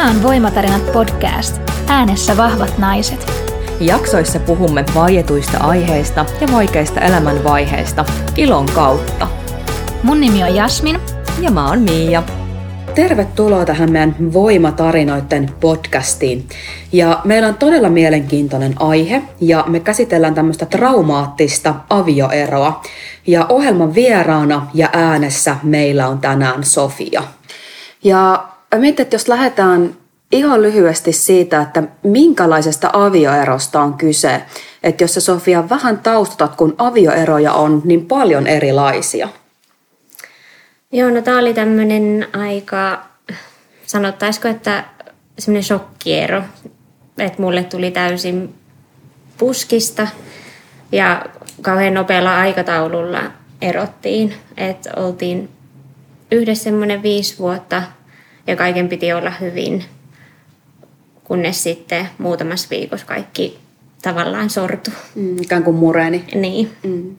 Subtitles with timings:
[0.00, 1.60] Tämä on Voimatarinat podcast.
[1.86, 3.32] Äänessä vahvat naiset.
[3.80, 8.04] Jaksoissa puhumme vaietuista aiheista ja vaikeista elämänvaiheista
[8.36, 9.28] ilon kautta.
[10.02, 11.00] Mun nimi on Jasmin.
[11.40, 12.22] Ja mä oon Miia.
[12.94, 16.48] Tervetuloa tähän meidän Voimatarinoiden podcastiin.
[16.92, 22.82] Ja meillä on todella mielenkiintoinen aihe ja me käsitellään tämmöistä traumaattista avioeroa.
[23.26, 27.22] Ja ohjelman vieraana ja äänessä meillä on tänään Sofia.
[28.04, 29.94] Ja mietin, että jos lähdetään
[30.32, 34.42] ihan lyhyesti siitä, että minkälaisesta avioerosta on kyse.
[34.82, 39.28] Että jos sä Sofia vähän taustatat, kun avioeroja on niin paljon erilaisia.
[40.92, 43.02] Joo, no tää oli tämmöinen aika,
[43.86, 44.84] sanottaisiko, että
[45.38, 46.42] semmoinen shokkiero.
[47.18, 48.54] Että mulle tuli täysin
[49.38, 50.08] puskista
[50.92, 51.26] ja
[51.62, 53.22] kauhean nopealla aikataululla
[53.62, 54.34] erottiin.
[54.56, 55.48] Että oltiin
[56.30, 57.82] yhdessä semmoinen viisi vuotta
[58.50, 59.84] ja kaiken piti olla hyvin,
[61.24, 63.58] kunnes sitten muutamassa viikossa kaikki
[64.02, 64.90] tavallaan sortu.
[65.14, 66.24] Mm, ikään kuin mureni.
[66.34, 66.70] Niin.
[66.82, 67.16] Mm.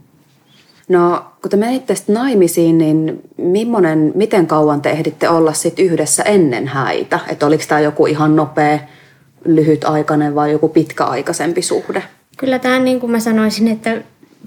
[0.90, 6.24] No, kun te menitte sitten naimisiin, niin millainen, miten kauan te ehditte olla sit yhdessä
[6.24, 7.20] ennen häitä?
[7.28, 8.80] Että oliko tämä joku ihan nopea,
[9.46, 12.04] lyhytaikainen vai joku pitkäaikaisempi suhde?
[12.38, 14.02] Kyllä tämä niin kuin mä sanoisin, että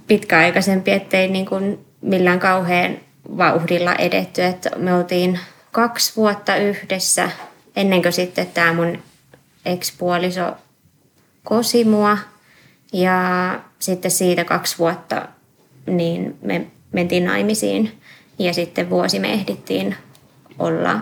[0.06, 2.96] pitkäaikaisempi, ettei niin kuin millään kauhean
[3.38, 4.42] vauhdilla edetty.
[4.42, 5.38] Että me oltiin
[5.74, 7.30] kaksi vuotta yhdessä
[7.76, 9.02] ennen kuin sitten tämä mun
[9.64, 10.56] ekspuoliso
[11.44, 12.18] kosi mua.
[12.92, 13.18] Ja
[13.78, 15.28] sitten siitä kaksi vuotta
[15.86, 18.00] niin me mentiin naimisiin
[18.38, 19.96] ja sitten vuosi me ehdittiin
[20.58, 21.00] olla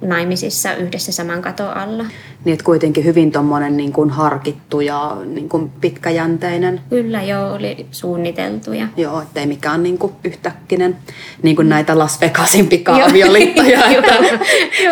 [0.00, 2.04] naimisissa yhdessä saman katon alla.
[2.44, 6.80] Niin, että kuitenkin hyvin tuommoinen niin kuin harkittu ja niin kuin pitkäjänteinen.
[6.90, 8.86] Kyllä joo, oli suunniteltuja.
[8.96, 10.96] Joo, ettei mikään niin kuin yhtäkkinen,
[11.42, 13.84] niin kuin näitä Las Vegasin pika-avioliittoja.
[13.90, 14.14] että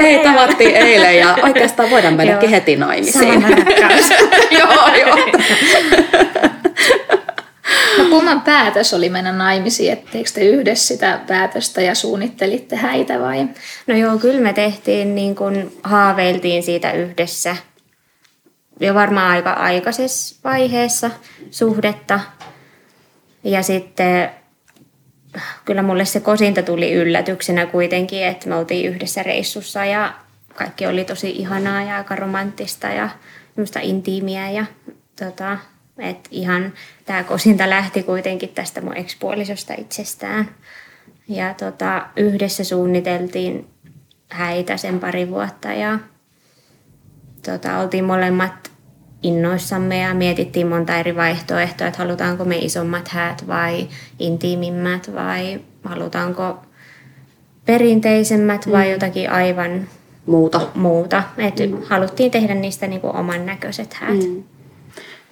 [0.03, 3.43] hei, tavattiin eilen ja oikeastaan voidaan mennäkin heti naimisiin.
[4.59, 5.17] joo, joo.
[7.99, 9.93] No kumman päätös oli mennä naimisiin?
[9.93, 13.49] Etteikö te yhdessä sitä päätöstä ja suunnittelitte häitä vai?
[13.87, 17.57] No joo, kyllä me tehtiin niin kuin haaveiltiin siitä yhdessä
[18.81, 21.11] jo varmaan aika aikaisessa vaiheessa
[21.51, 22.21] suhdetta.
[23.45, 24.31] Ja sitten
[25.65, 30.15] kyllä mulle se kosinta tuli yllätyksenä kuitenkin, että me oltiin yhdessä reissussa ja
[30.55, 33.09] kaikki oli tosi ihanaa ja aika romanttista ja
[33.83, 34.65] intiimiä ja
[35.19, 35.59] tota,
[35.99, 36.73] et ihan
[37.05, 40.49] tämä kosinta lähti kuitenkin tästä mun ekspuolisosta itsestään.
[41.29, 43.67] Ja tota, yhdessä suunniteltiin
[44.29, 45.99] häitä sen pari vuotta ja
[47.45, 48.71] tota, oltiin molemmat
[49.23, 56.59] innoissamme ja mietittiin monta eri vaihtoehtoa, että halutaanko me isommat häät vai intiimimmät vai halutaanko
[57.67, 58.93] perinteisemmät vai mm.
[58.93, 59.89] jotakin aivan
[60.27, 60.61] muuta.
[60.75, 61.23] muuta.
[61.39, 61.83] Et mm.
[61.85, 64.19] Haluttiin tehdä niistä niinku oman näköiset häät.
[64.19, 64.45] Mm.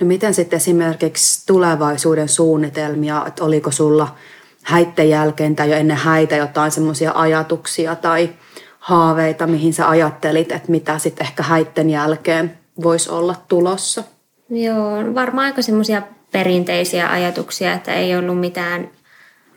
[0.01, 4.15] No miten sitten esimerkiksi tulevaisuuden suunnitelmia, että oliko sulla
[4.63, 8.31] häitten jälkeen tai jo ennen häitä jotain semmoisia ajatuksia tai
[8.79, 14.05] haaveita, mihin sä ajattelit, että mitä sitten ehkä häitten jälkeen voisi olla tulossa?
[14.51, 18.91] Joo, varmaan aika semmoisia perinteisiä ajatuksia, että ei ollut mitään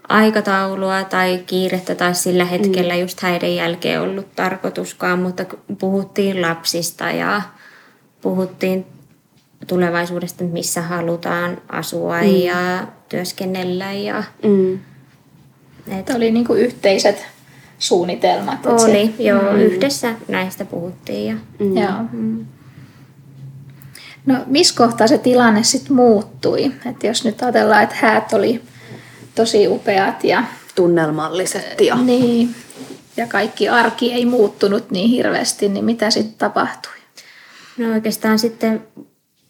[0.09, 2.99] aikataulua tai kiirettä tai sillä hetkellä mm.
[2.99, 5.45] just häiden jälkeen ollut tarkoituskaan, mutta
[5.79, 7.41] puhuttiin lapsista ja
[8.21, 8.85] puhuttiin
[9.67, 12.27] tulevaisuudesta, missä halutaan asua mm.
[12.27, 13.93] ja työskennellä.
[13.93, 14.79] Ja, mm.
[15.99, 17.25] et, oli niinku yhteiset
[17.79, 18.65] suunnitelmat.
[18.65, 19.51] Oli, se, joo.
[19.51, 19.59] Mm.
[19.59, 21.27] Yhdessä näistä puhuttiin.
[21.27, 21.77] Ja, mm.
[21.77, 22.03] Joo.
[22.11, 22.45] Mm.
[24.25, 26.71] No missä kohtaa se tilanne sitten muuttui?
[26.85, 28.61] Et jos nyt ajatellaan, että häät oli
[29.35, 30.43] tosi upeat ja...
[30.75, 31.95] Tunnelmalliset ja...
[31.95, 32.55] Niin,
[33.17, 36.91] ja kaikki arki ei muuttunut niin hirveästi, niin mitä sitten tapahtui?
[37.77, 38.83] No oikeastaan sitten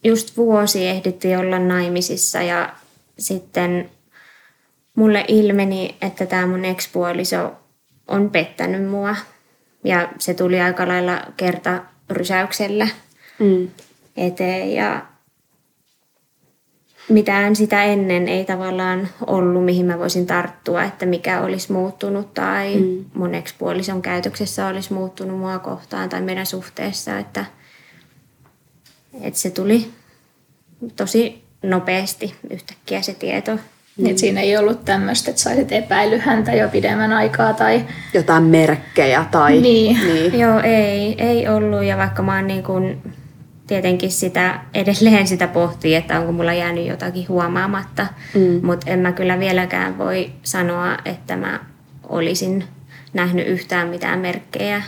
[0.04, 2.74] just vuosi ehdittiin olla naimisissa ja
[3.20, 3.90] sitten
[4.96, 7.52] mulle ilmeni, että tämä mun ekspuoliso
[8.08, 9.16] on pettänyt mua.
[9.84, 12.88] Ja se tuli aika lailla kerta rysäyksellä
[13.40, 13.70] mm.
[14.18, 15.06] eteen ja
[17.10, 22.76] mitään sitä ennen ei tavallaan ollut, mihin mä voisin tarttua, että mikä olisi muuttunut tai
[22.76, 23.06] mm.
[23.14, 27.46] mun ekspuolison käytöksessä olisi muuttunut mua kohtaan tai meidän suhteessa, että–
[29.22, 29.90] että se tuli
[30.96, 33.56] tosi nopeasti yhtäkkiä se tieto.
[33.98, 34.06] Mm.
[34.06, 37.86] Et siinä ei ollut tämmöistä, että saisit epäily häntä jo pidemmän aikaa tai...
[38.14, 39.62] Jotain merkkejä tai...
[39.62, 39.98] Niin.
[40.06, 40.40] niin.
[40.40, 43.02] Joo, ei, ei ollut ja vaikka mä oon niin kun,
[43.68, 48.66] tietenkin sitä, edelleen sitä pohtii, että onko mulla jäänyt jotakin huomaamatta, mm.
[48.66, 51.60] mutta en mä kyllä vieläkään voi sanoa, että mä
[52.10, 52.64] olisin
[53.14, 54.82] nähnyt yhtään mitään merkkejä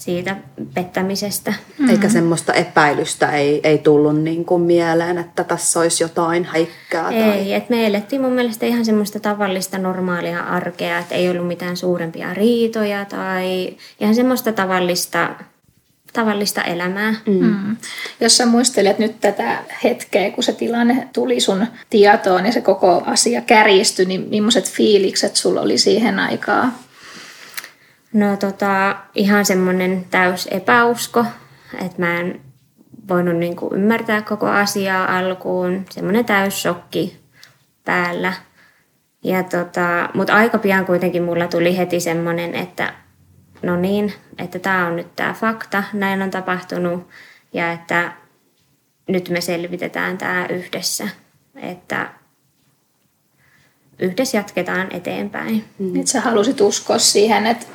[0.00, 0.36] siitä
[0.74, 1.50] pettämisestä.
[1.50, 1.88] Mm-hmm.
[1.88, 7.04] Eikä semmoista epäilystä ei, ei tullut niin kuin mieleen, että tässä olisi jotain häikkää?
[7.04, 7.14] Tai...
[7.14, 11.76] Ei, että me elettiin mun mielestä ihan semmoista tavallista normaalia arkea, että ei ollut mitään
[11.76, 15.34] suurempia riitoja tai ihan semmoista tavallista
[16.12, 17.14] tavallista elämää.
[17.26, 17.44] Mm.
[17.44, 17.76] Mm.
[18.20, 23.02] Jos sä muistelet nyt tätä hetkeä, kun se tilanne tuli sun tietoon ja se koko
[23.06, 26.74] asia kärjistyi, niin millaiset fiilikset sulla oli siihen aikaan?
[28.12, 31.24] No tota, ihan semmoinen täys epäusko,
[31.80, 32.40] että mä en
[33.08, 35.84] voinut niinku ymmärtää koko asiaa alkuun.
[35.90, 37.20] Semmoinen täys shokki
[37.84, 38.32] päällä.
[39.24, 42.94] Ja tota, mutta aika pian kuitenkin mulla tuli heti semmoinen, että
[43.62, 47.08] no niin, että tämä on nyt tämä fakta, näin on tapahtunut
[47.52, 48.12] ja että
[49.08, 51.08] nyt me selvitetään tämä yhdessä,
[51.56, 52.10] että
[53.98, 55.64] yhdessä jatketaan eteenpäin.
[55.78, 55.96] Mm.
[55.96, 57.66] Että sä halusit uskoa siihen, että,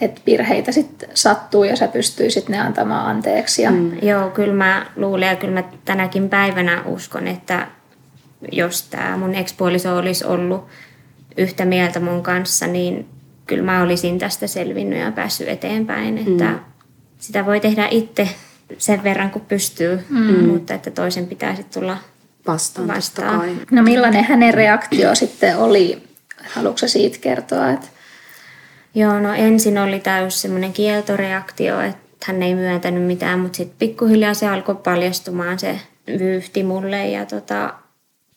[0.00, 3.62] että virheitä sitten sattuu ja sä pystyisit ne antamaan anteeksi.
[3.62, 3.70] Ja...
[3.70, 3.92] Mm.
[4.02, 7.66] Joo, kyllä mä luulen ja kyllä mä tänäkin päivänä uskon, että
[8.52, 10.66] jos tämä mun ekspuoliso olisi ollut
[11.36, 13.08] yhtä mieltä mun kanssa, niin
[13.46, 16.18] kyllä mä olisin tästä selvinnyt ja päässyt eteenpäin.
[16.18, 16.58] Että mm.
[17.18, 18.28] Sitä voi tehdä itse
[18.78, 20.48] sen verran, kun pystyy, mm.
[20.48, 21.96] mutta että toisen pitää sitten tulla
[22.46, 22.88] vastaan.
[22.88, 23.60] vastaan.
[23.70, 26.02] No millainen hänen reaktio sitten oli?
[26.54, 27.70] Haluatko siitä kertoa?
[27.70, 27.86] Että...
[28.94, 34.34] Joo, no ensin oli täys semmoinen kieltoreaktio, että hän ei myöntänyt mitään, mutta sitten pikkuhiljaa
[34.34, 35.80] se alkoi paljastumaan se
[36.18, 37.74] vyyhti mulle ja tota,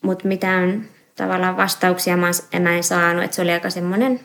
[0.02, 0.86] mutta mitään
[1.16, 4.20] tavallaan vastauksia mä en saanut, että se oli aika semmoinen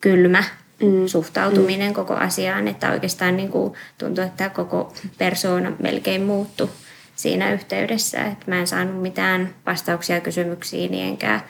[0.00, 0.44] kylmä
[0.82, 1.06] mm.
[1.06, 1.94] suhtautuminen mm.
[1.94, 6.68] koko asiaan, että oikeastaan niin kuin tuntui, että koko persoona melkein muuttui
[7.16, 11.40] siinä yhteydessä, että mä en saanut mitään vastauksia kysymyksiin enkä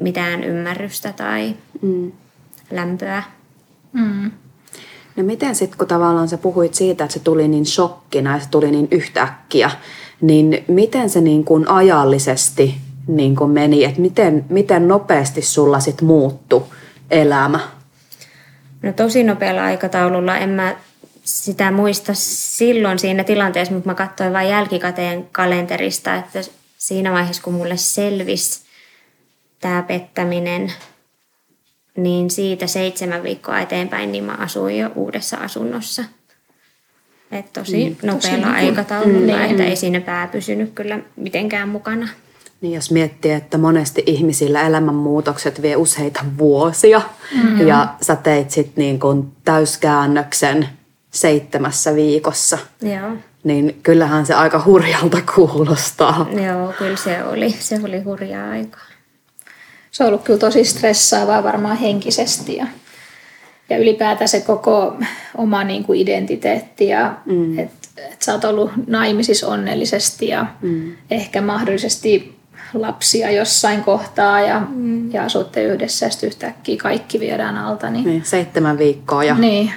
[0.00, 2.12] mitään ymmärrystä tai mm.
[2.70, 3.22] Lämpöä.
[3.92, 4.30] Mm.
[5.16, 8.48] No miten sitten, kun tavallaan sä puhuit siitä, että se tuli niin shokkina ja se
[8.50, 9.70] tuli niin yhtäkkiä,
[10.20, 12.74] niin miten se niin kuin ajallisesti
[13.06, 16.64] niin kuin meni, että miten, miten nopeasti sulla sitten muuttui
[17.10, 17.60] elämä?
[18.82, 20.36] No tosi nopealla aikataululla.
[20.36, 20.76] En mä
[21.24, 26.40] sitä muista silloin siinä tilanteessa, mutta mä katsoin vain jälkikäteen kalenterista, että
[26.78, 28.60] siinä vaiheessa kun mulle selvisi
[29.60, 30.72] tämä pettäminen,
[31.96, 36.04] niin siitä seitsemän viikkoa eteenpäin niin mä asuin jo uudessa asunnossa.
[37.32, 42.08] että tosi mm, nopealla tosi aikataululla, mm, että ei siinä pää pysynyt kyllä mitenkään mukana.
[42.60, 47.02] Niin jos miettii, että monesti ihmisillä elämänmuutokset vie useita vuosia
[47.34, 47.66] mm-hmm.
[47.66, 50.68] ja sä teit sitten niin kuin täyskäännöksen
[51.10, 53.10] seitsemässä viikossa, Joo.
[53.44, 56.26] niin kyllähän se aika hurjalta kuulostaa.
[56.46, 57.50] Joo, kyllä se oli.
[57.50, 58.95] Se oli hurjaa aikaa.
[59.96, 62.66] Se on ollut kyllä tosi stressaavaa varmaan henkisesti ja,
[63.70, 64.96] ja ylipäätään se koko
[65.36, 67.58] oma niin kuin identiteetti ja mm.
[67.58, 70.92] että et sä oot ollut naimisissa onnellisesti ja mm.
[71.10, 72.38] ehkä mahdollisesti
[72.74, 75.12] lapsia jossain kohtaa ja, mm.
[75.12, 77.90] ja asutte yhdessä ja sitten yhtäkkiä kaikki viedään alta.
[77.90, 79.72] Niin, niin seitsemän viikkoa ja niin.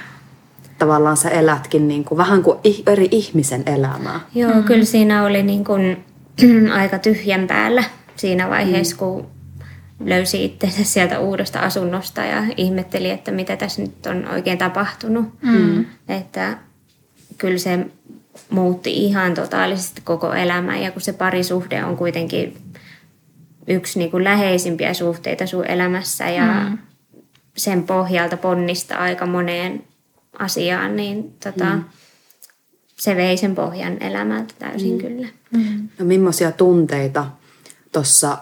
[0.78, 4.20] tavallaan sä elätkin niin kuin, vähän kuin eri ihmisen elämää.
[4.34, 4.64] Joo, mm.
[4.64, 6.04] kyllä siinä oli niin kuin,
[6.80, 7.84] aika tyhjän päällä
[8.16, 8.98] siinä vaiheessa, mm.
[8.98, 9.39] kun
[10.04, 15.42] löysi itsensä sieltä uudesta asunnosta ja ihmetteli, että mitä tässä nyt on oikein tapahtunut.
[15.42, 15.84] Mm.
[16.08, 16.58] Että
[17.38, 17.86] kyllä se
[18.50, 22.56] muutti ihan totaalisesti koko elämää ja kun se parisuhde on kuitenkin
[23.68, 26.78] yksi niin kuin läheisimpiä suhteita sun elämässä ja mm.
[27.56, 29.84] sen pohjalta ponnista aika moneen
[30.38, 31.84] asiaan, niin tota, mm.
[32.96, 34.98] se vei sen pohjan elämältä täysin mm.
[34.98, 35.28] kyllä.
[35.50, 35.88] Mm.
[35.98, 37.26] No millaisia tunteita
[37.92, 38.38] tuossa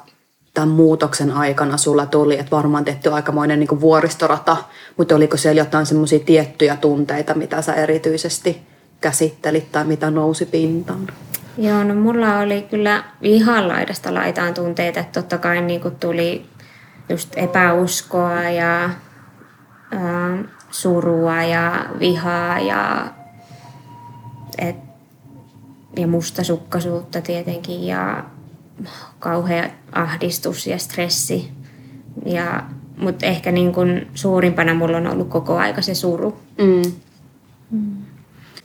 [0.59, 4.57] tämän muutoksen aikana sulla tuli, että varmaan tehty aikamoinen niin vuoristorata,
[4.97, 8.63] mutta oliko siellä jotain semmoisia tiettyjä tunteita, mitä sä erityisesti
[9.01, 11.07] käsittelit tai mitä nousi pintaan?
[11.59, 16.47] Joo, no mulla oli kyllä ihan laidasta laitaan tunteita, että totta kai niin kuin tuli
[17.09, 18.91] just epäuskoa ja
[19.93, 20.39] ää,
[20.71, 23.07] surua ja vihaa ja,
[24.59, 24.77] et,
[25.97, 28.25] ja mustasukkaisuutta tietenkin ja
[29.19, 31.49] kauhea ahdistus ja stressi.
[32.27, 32.63] Ja,
[32.97, 36.39] mutta ehkä niin kuin suurimpana mulla on ollut koko aika se suru.
[36.59, 36.93] Mm.
[37.71, 37.97] Mm.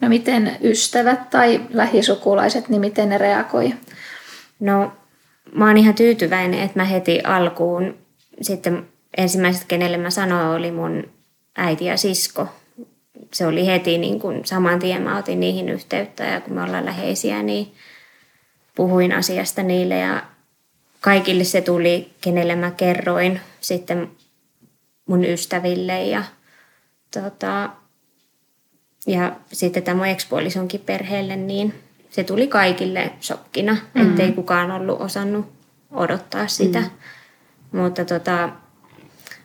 [0.01, 3.74] No miten ystävät tai lähisukulaiset, niin miten ne reagoi?
[4.60, 4.91] No
[5.55, 7.96] mä oon ihan tyytyväinen, että mä heti alkuun
[8.41, 11.03] sitten ensimmäiset, kenelle mä sanoin, oli mun
[11.58, 12.48] äiti ja sisko.
[13.34, 16.86] Se oli heti niin kuin saman tien mä otin niihin yhteyttä ja kun me ollaan
[16.86, 17.74] läheisiä, niin
[18.75, 20.24] puhuin asiasta niille ja
[21.01, 24.12] kaikille se tuli, kenelle mä kerroin sitten
[25.06, 26.24] mun ystäville ja
[27.13, 27.70] tota,
[29.08, 31.74] ja sitten tämä mun ekspuolisonkin perheelle, niin
[32.10, 34.10] se tuli kaikille shokkina, mm.
[34.10, 35.53] ettei kukaan ollut osannut
[35.92, 36.80] odottaa sitä.
[36.80, 36.89] Mm.
[37.80, 38.50] Mutta tota,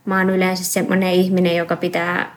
[0.04, 2.36] mä oon yleensä semmoinen ihminen, joka pitää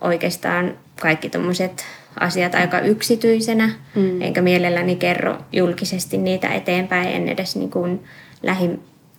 [0.00, 1.84] oikeastaan kaikki tommoset
[2.20, 4.22] asiat aika yksityisenä, mm.
[4.22, 8.04] enkä mielelläni kerro julkisesti niitä eteenpäin, en edes niin kuin
[8.42, 8.70] lähi,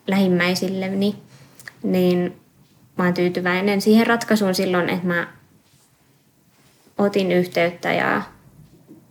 [0.08, 1.16] lähimmäisilleni,
[1.84, 2.36] niin
[2.98, 5.28] mä oon tyytyväinen siihen ratkaisuun silloin, että mä
[6.98, 8.22] otin yhteyttä ja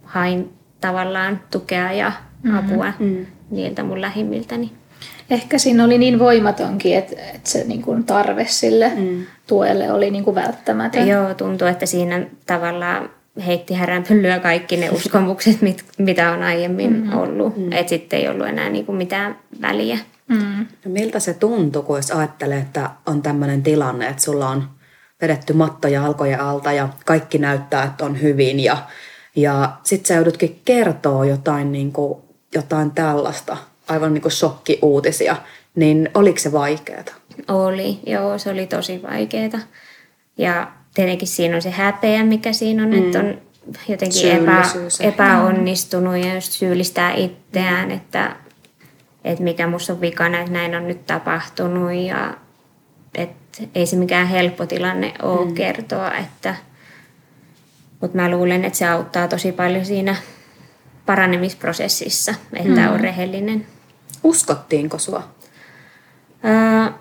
[0.04, 2.58] hain tavallaan tukea ja mm-hmm.
[2.58, 3.26] apua mm.
[3.50, 4.72] niiltä mun lähimmiltäni.
[5.30, 9.26] Ehkä siinä oli niin voimatonkin, että, että se niin kuin tarve sille mm.
[9.46, 11.08] tuelle oli niin kuin välttämätön.
[11.08, 13.10] Joo, tuntuu, että siinä tavallaan
[13.46, 17.18] heitti häränpyllyä kaikki ne uskomukset, mit, mitä on aiemmin mm-hmm.
[17.18, 17.56] ollut.
[17.56, 17.72] Mm.
[17.72, 19.98] Että sitten ei ollut enää niin kuin mitään väliä.
[20.28, 20.66] Mm.
[20.84, 24.64] No miltä se tuntui, kun jos ajattelee, että on tämmöinen tilanne, että sulla on
[25.22, 28.76] vedetty matto jalkojen alta ja kaikki näyttää, että on hyvin ja,
[29.36, 32.18] ja sit sä joudutkin kertoa jotain, niin kuin,
[32.54, 33.56] jotain tällaista,
[33.88, 35.36] aivan niin kuin shokkiuutisia,
[35.74, 37.04] niin oliko se vaikeaa?
[37.48, 39.60] Oli, joo, se oli tosi vaikeaa.
[40.38, 43.06] Ja tietenkin siinä on se häpeä, mikä siinä on, mm.
[43.06, 43.40] että on
[43.88, 44.62] jotenkin epä,
[45.00, 48.36] epäonnistunut ja just syyllistää itseään, että,
[49.24, 52.34] että mikä musta on vikana, että näin on nyt tapahtunut ja
[53.14, 55.54] että ei se mikään helppo tilanne ole mm.
[55.54, 56.54] kertoa, että
[58.00, 60.16] mutta mä luulen, että se auttaa tosi paljon siinä
[61.06, 62.92] paranemisprosessissa, että mm.
[62.92, 63.66] on rehellinen.
[64.22, 65.28] Uskottiinko sua?
[66.44, 66.92] Öö,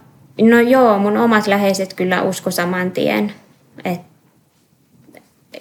[0.42, 3.34] no joo, mun omat läheiset kyllä usko saman tien
[3.86, 4.08] että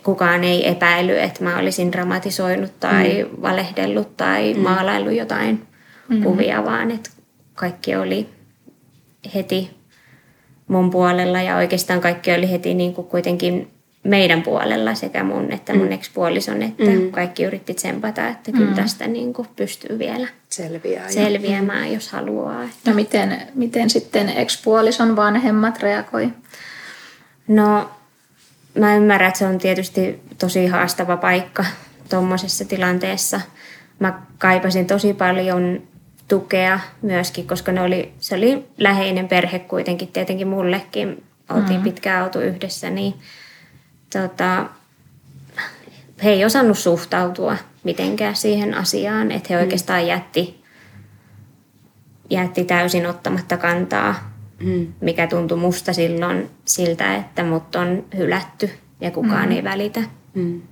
[0.02, 3.42] kukaan ei epäily, että mä olisin dramatisoinut tai mm.
[3.42, 4.60] valehdellut tai mm.
[4.60, 5.62] maalaillut jotain
[6.08, 6.22] mm.
[6.22, 7.10] kuvia, vaan että
[7.54, 8.28] kaikki oli
[9.34, 9.70] heti
[10.68, 13.70] mun puolella ja oikeastaan kaikki oli heti niin kuin kuitenkin
[14.04, 15.92] meidän puolella sekä mun että mun mm.
[15.92, 17.10] ekspuolison, että mm.
[17.10, 18.74] kaikki yritti tsempata, että kyllä mm.
[18.74, 21.94] tästä niin kuin pystyy vielä Selviää, selviämään, mm.
[21.94, 22.64] jos haluaa.
[22.64, 22.90] Että.
[22.90, 26.28] No miten, miten sitten ekspuolison vanhemmat reagoi?
[27.48, 27.90] No
[28.76, 31.64] mä ymmärrän, että se on tietysti tosi haastava paikka
[32.10, 33.40] tuommoisessa tilanteessa.
[33.98, 35.82] Mä kaipasin tosi paljon
[36.28, 41.24] tukea myöskin, koska ne oli, se oli läheinen perhe kuitenkin tietenkin mullekin.
[41.50, 41.82] Oltiin mm-hmm.
[41.82, 43.14] pitkään oltu yhdessä, niin
[44.12, 44.66] tota,
[46.24, 49.62] he ei osannut suhtautua mitenkään siihen asiaan, että he mm.
[49.62, 50.64] oikeastaan jätti,
[52.30, 54.86] jätti täysin ottamatta kantaa mm.
[55.00, 58.70] mikä tuntui musta silloin siltä, että mut on hylätty
[59.00, 59.52] ja kukaan mm.
[59.52, 60.00] ei välitä.
[60.34, 60.62] Mm.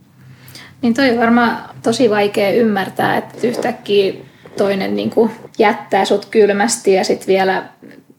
[0.82, 4.14] Niin toi on varmaan tosi vaikea ymmärtää, että yhtäkkiä
[4.56, 7.68] toinen niin kuin jättää sut kylmästi ja sitten vielä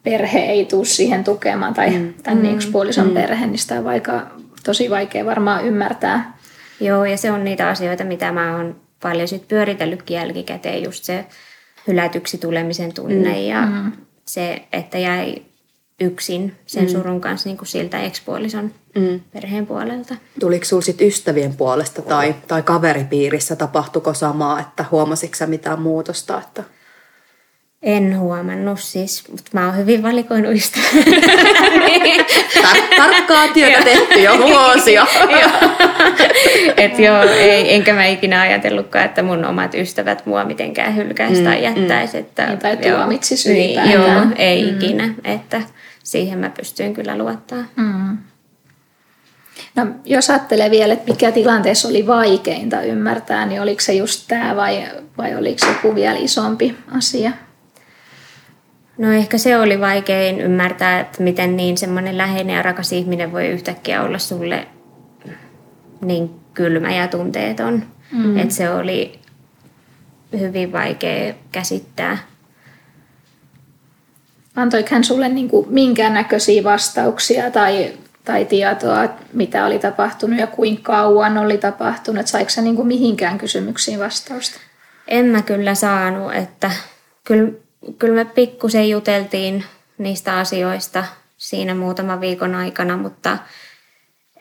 [0.03, 2.13] perhe ei tule siihen tukemaan tai mm.
[2.24, 2.72] tämän mm.
[2.72, 3.13] puolison mm.
[3.13, 4.27] perhe, niin sitä on vaikka,
[4.63, 6.38] tosi vaikea varmaan ymmärtää.
[6.79, 11.25] Joo, ja se on niitä asioita, mitä mä oon paljon sit pyöritellytkin jälkikäteen, just se
[11.88, 13.45] hylätyksi tulemisen tunne mm.
[13.45, 13.91] ja mm.
[14.25, 15.41] se, että jäi
[15.99, 16.89] yksin sen mm.
[16.89, 19.19] surun kanssa niin kuin siltä ekspuolison mm.
[19.33, 20.15] perheen puolelta.
[20.39, 26.41] Tuliko sinulla ystävien puolesta tai, tai kaveripiirissä, tapahtuiko samaa, että huomasitko sä mitään muutosta?
[26.41, 26.63] Että...
[27.85, 30.85] En huomannut siis, mutta mä oon hyvin valikoinut ystäviä.
[32.57, 35.07] Tar- tarkkaa työtä tehty jo vuosia.
[36.77, 41.47] Et joo, ei, enkä mä ikinä ajatellutkaan, että mun omat ystävät mua mitenkään hylkäisi mm,
[41.47, 42.17] tai jättäisi.
[42.17, 42.21] Mm.
[42.21, 44.77] Että, tai tuomitsisi niin, Joo, ei mm.
[44.77, 45.13] ikinä.
[45.23, 45.61] Että
[46.03, 47.63] siihen mä pystyin kyllä luottaa.
[47.75, 48.17] Mm.
[49.75, 54.55] No, jos ajattelee vielä, että mikä tilanteessa oli vaikeinta ymmärtää, niin oliko se just tämä
[54.55, 54.83] vai,
[55.17, 57.31] vai oliko se joku vielä isompi asia?
[58.97, 63.47] No ehkä se oli vaikein ymmärtää, että miten niin semmoinen läheinen ja rakas ihminen voi
[63.47, 64.67] yhtäkkiä olla sulle
[66.01, 67.83] niin kylmä ja tunteeton.
[68.11, 68.37] Mm.
[68.37, 69.19] Että se oli
[70.39, 72.17] hyvin vaikea käsittää.
[74.55, 77.93] Antoiko hän sulle niin kuin minkäännäköisiä vastauksia tai,
[78.25, 82.27] tai tietoa, mitä oli tapahtunut ja kuinka kauan oli tapahtunut?
[82.27, 84.59] Saiko sä niin kuin mihinkään kysymyksiin vastausta?
[85.07, 86.71] En mä kyllä saanut, että
[87.23, 87.51] kyllä,
[87.99, 89.63] kyllä me pikkusen juteltiin
[89.97, 91.03] niistä asioista
[91.37, 93.37] siinä muutaman viikon aikana, mutta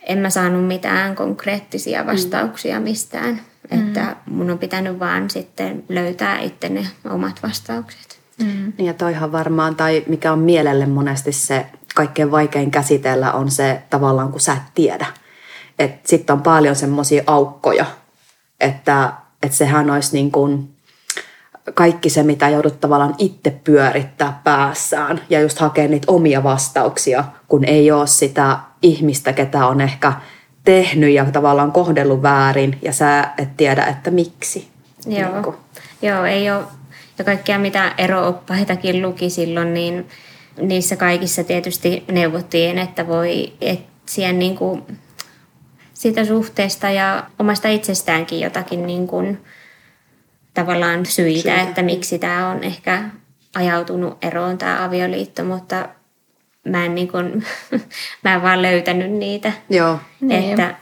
[0.07, 2.07] en mä saanut mitään konkreettisia mm.
[2.07, 3.41] vastauksia mistään.
[3.71, 3.87] Mm.
[3.87, 8.19] Että mun on pitänyt vaan sitten löytää itse ne omat vastaukset.
[8.39, 8.73] Mm.
[8.79, 14.33] Ja toihan varmaan, tai mikä on mielelle monesti se kaikkein vaikein käsitellä, on se tavallaan,
[14.33, 15.07] kun sä et tiedä.
[15.79, 17.87] Että sitten on paljon semmoisia aukkoja,
[18.61, 20.74] että, että sehän olisi niin kuin
[21.75, 27.65] kaikki se, mitä joudut tavallaan itse pyörittää päässään ja just hakea niitä omia vastauksia, kun
[27.65, 30.13] ei ole sitä ihmistä, ketä on ehkä
[30.65, 34.69] tehnyt ja tavallaan kohdellut väärin ja sä et tiedä, että miksi.
[35.07, 35.55] Joo, Niin.
[36.03, 36.65] Joo ei ole.
[37.19, 40.09] Ja kaikkia mitä erooppaitakin luki silloin, niin
[40.61, 44.83] niissä kaikissa tietysti neuvottiin, että voi etsiä niin kuin
[45.95, 49.39] siitä suhteesta ja omasta itsestäänkin jotakin niin kuin
[50.55, 51.61] tavallaan syitä, Syitä.
[51.61, 53.05] että miksi tämä on ehkä
[53.55, 55.89] ajautunut eroon tämä avioliitto, mutta
[56.69, 57.47] mä en, niin kuin,
[58.25, 59.53] mä en vaan löytänyt niitä.
[59.71, 59.99] Joo.
[60.21, 60.51] Niin.
[60.51, 60.75] Että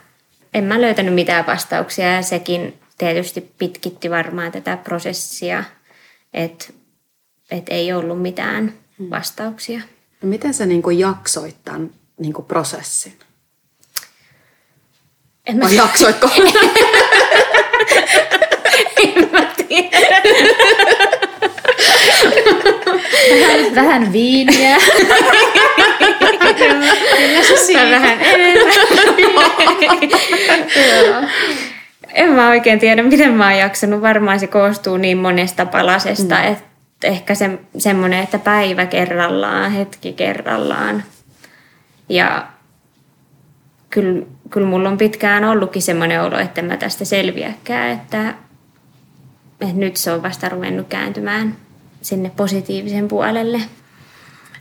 [0.55, 5.64] en mä löytänyt mitään vastauksia ja sekin tietysti pitkitti varmaan tätä prosessia,
[6.35, 6.67] että
[7.50, 8.73] et ei ollut mitään
[9.11, 9.81] vastauksia.
[10.23, 13.12] No miten sä niin kuin jaksoit tämän niin kuin prosessin?
[15.47, 16.31] En mä, Vai jaksoitko?
[23.31, 24.76] Vähän, vähän viiniä.
[27.19, 27.91] Kyllä se siinä.
[27.91, 28.73] vähän enemmän.
[32.14, 34.02] En mä oikein tiedä, miten mä oon jaksanut.
[34.02, 36.52] Varmaan se koostuu niin monesta palasesta, mm.
[36.52, 36.64] että
[37.05, 41.02] ehkä se, semmoinen, että päivä kerrallaan, hetki kerrallaan.
[42.09, 42.47] Ja
[43.91, 48.35] kyllä, kyllä mulla on pitkään ollutkin semmoinen olo, että mä tästä selviäkään, että
[49.73, 51.57] nyt se on vasta ruvennut kääntymään
[52.00, 53.61] sinne positiivisen puolelle.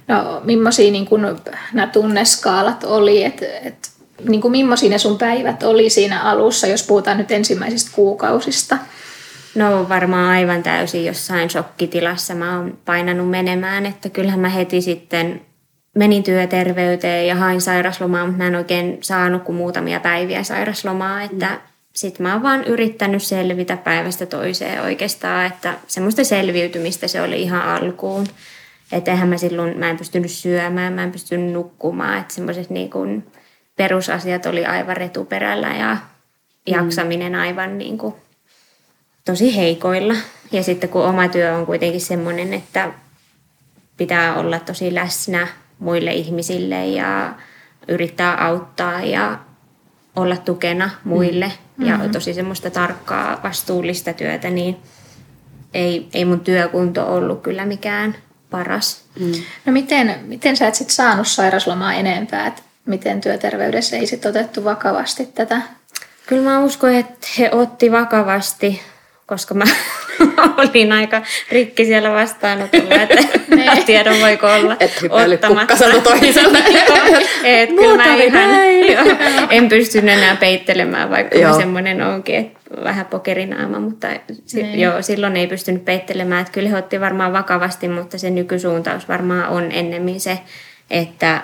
[0.07, 1.39] No, millaisia niin kun,
[1.73, 3.91] nämä tunneskaalat oli, että et,
[4.29, 8.77] niin kuin millaisia ne sun päivät oli siinä alussa, jos puhutaan nyt ensimmäisistä kuukausista?
[9.55, 15.41] No varmaan aivan täysin jossain shokkitilassa mä oon painanut menemään, että kyllähän mä heti sitten
[15.95, 21.47] menin työterveyteen ja hain sairaslomaa, mutta mä en oikein saanut kuin muutamia päiviä sairaslomaa, että
[21.49, 21.70] mm.
[21.93, 27.61] Sitten mä oon vaan yrittänyt selvitä päivästä toiseen oikeastaan, että semmoista selviytymistä se oli ihan
[27.61, 28.27] alkuun.
[28.91, 32.89] Että eihän mä silloin, mä en pystynyt syömään, mä en pystynyt nukkumaan, että semmoiset niin
[32.89, 33.31] kuin
[33.75, 35.97] perusasiat oli aivan retuperällä ja
[36.67, 38.15] jaksaminen aivan niin kuin
[39.25, 40.13] tosi heikoilla.
[40.51, 42.93] Ja sitten kun oma työ on kuitenkin semmoinen, että
[43.97, 45.47] pitää olla tosi läsnä
[45.79, 47.33] muille ihmisille ja
[47.87, 49.39] yrittää auttaa ja
[50.15, 51.70] olla tukena muille mm-hmm.
[51.81, 54.77] Ja tosi semmoista tarkkaa vastuullista työtä, niin
[55.73, 58.15] ei, ei mun työkunto ollut kyllä mikään
[58.49, 59.03] paras.
[59.19, 59.31] Mm.
[59.65, 62.47] No miten, miten sä et sit saanut sairaslomaa enempää?
[62.47, 65.61] Et miten työterveydessä ei sit otettu vakavasti tätä?
[66.27, 68.81] Kyllä mä uskon, että he otti vakavasti,
[69.31, 69.63] koska mä
[70.57, 73.15] olin aika rikki siellä vastaanotolla, että
[73.55, 75.75] mä tiedon voiko olla Et ottamatta.
[76.03, 76.57] toiselle.
[77.43, 78.49] Et kyllä mä ihan,
[78.93, 79.17] joo,
[79.49, 81.51] en pystynyt enää peittelemään, vaikka Joo.
[81.51, 84.07] mä semmoinen onkin, että vähän pokerinaama, mutta
[84.45, 84.79] si- Niin.
[84.79, 86.41] joo, silloin ei pystynyt peittelemään.
[86.41, 90.39] Että kyllä he otti varmaan vakavasti, mutta se nykysuuntaus varmaan on ennemmin se,
[90.89, 91.41] että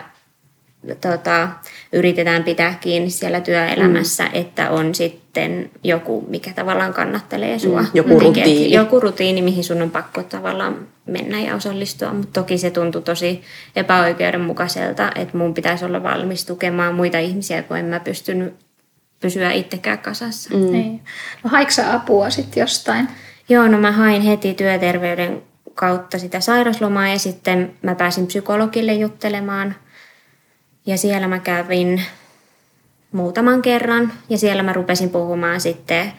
[1.02, 1.48] tota,
[1.94, 4.30] yritetään pitää kiinni siellä työelämässä, mm.
[4.34, 7.82] että on sitten joku, mikä tavallaan kannattelee sua.
[7.82, 8.74] Mm, joku että rutiini.
[8.74, 13.42] Joku rutiini, mihin sun on pakko tavallaan mennä ja osallistua, mutta toki se tuntui tosi
[13.76, 18.54] epäoikeudenmukaiselta, että mun pitäisi olla valmis tukemaan muita ihmisiä, kun en mä pystynyt
[19.20, 20.58] pysyä itsekään kasassa.
[20.58, 20.72] Mm.
[20.72, 21.02] Niin.
[21.44, 23.08] No haiko sä apua sitten jostain?
[23.50, 29.76] Joo, no mä hain heti työterveyden kautta sitä sairaslomaa ja sitten mä pääsin psykologille juttelemaan.
[30.88, 32.02] Ja siellä mä kävin
[33.12, 36.14] muutaman kerran ja siellä mä rupesin puhumaan sitten,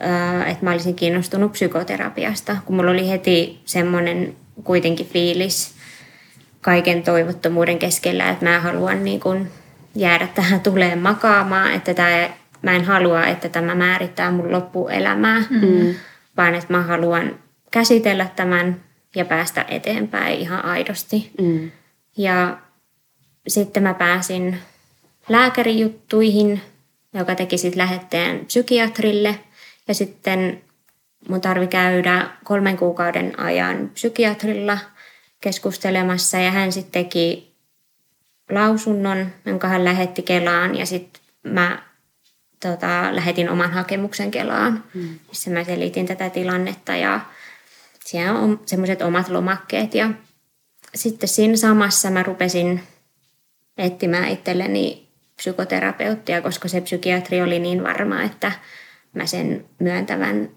[0.00, 5.74] ää, että mä olisin kiinnostunut psykoterapiasta, kun mulla oli heti semmoinen kuitenkin fiilis
[6.60, 9.50] kaiken toivottomuuden keskellä, että mä haluan niin kuin
[9.94, 12.28] jäädä tähän tuleen makaamaan, että tämä,
[12.62, 15.94] mä en halua, että tämä määrittää mun loppuelämää, mm.
[16.36, 17.38] vaan että mä haluan
[17.70, 18.80] käsitellä tämän
[19.14, 21.30] ja päästä eteenpäin ihan aidosti.
[21.40, 21.70] Mm.
[22.16, 22.58] Ja
[23.48, 24.58] sitten mä pääsin
[25.28, 26.62] lääkärijuttuihin,
[27.14, 29.38] joka teki sitten lähetteen psykiatrille.
[29.88, 30.62] Ja sitten
[31.28, 34.78] mun tarvi käydä kolmen kuukauden ajan psykiatrilla
[35.40, 36.38] keskustelemassa.
[36.38, 37.52] Ja hän sitten teki
[38.50, 40.78] lausunnon, jonka hän lähetti Kelaan.
[40.78, 41.82] Ja sitten mä
[42.60, 45.18] tota, lähetin oman hakemuksen Kelaan, mm.
[45.28, 46.96] missä mä selitin tätä tilannetta.
[46.96, 47.20] Ja
[48.04, 49.94] siellä on semmoiset omat lomakkeet.
[49.94, 50.10] Ja
[50.94, 52.82] sitten siinä samassa mä rupesin
[53.78, 58.52] etsimään itselleni psykoterapeuttia, koska se psykiatri oli niin varma, että
[59.14, 60.48] mä sen myöntävän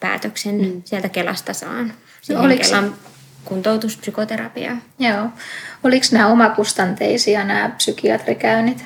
[0.00, 0.82] päätöksen mm.
[0.84, 1.92] sieltä Kelasta saan.
[2.20, 2.94] Siihen oliko Kelan
[3.44, 4.76] kuntoutuspsykoterapiaa.
[4.98, 5.28] Joo.
[5.84, 8.84] Oliko nämä omakustanteisia nämä psykiatrikäynnit?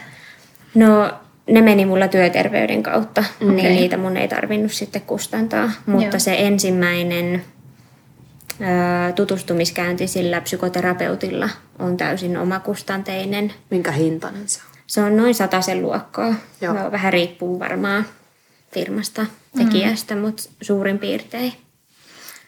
[0.75, 1.12] No
[1.47, 3.55] ne meni mulla työterveyden kautta, okay.
[3.55, 5.71] Niin niitä mun ei tarvinnut sitten kustantaa.
[5.87, 6.21] Mutta Joo.
[6.21, 7.45] se ensimmäinen
[9.14, 13.53] tutustumiskäynti sillä psykoterapeutilla on täysin omakustanteinen.
[13.71, 14.77] Minkä hintainen se on?
[14.87, 16.35] Se on noin sen luokkaa.
[16.61, 16.75] Joo.
[16.92, 18.07] Vähän riippuu varmaan
[18.73, 19.27] firmasta,
[19.59, 20.21] tekijästä, mm.
[20.21, 21.53] mutta suurin piirtein.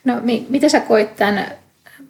[0.05, 1.47] No mi- miten sä koit tämän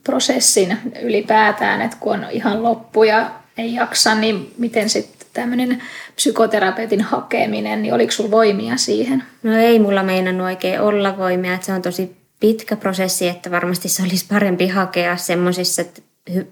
[0.05, 5.83] prosessin ylipäätään, että kun on ihan loppu ja ei jaksa, niin miten sitten tämmöinen
[6.15, 9.25] psykoterapeutin hakeminen, niin oliko sulla voimia siihen?
[9.43, 13.89] No ei mulla meinannut oikein olla voimia, että se on tosi pitkä prosessi, että varmasti
[13.89, 15.83] se olisi parempi hakea semmoisissa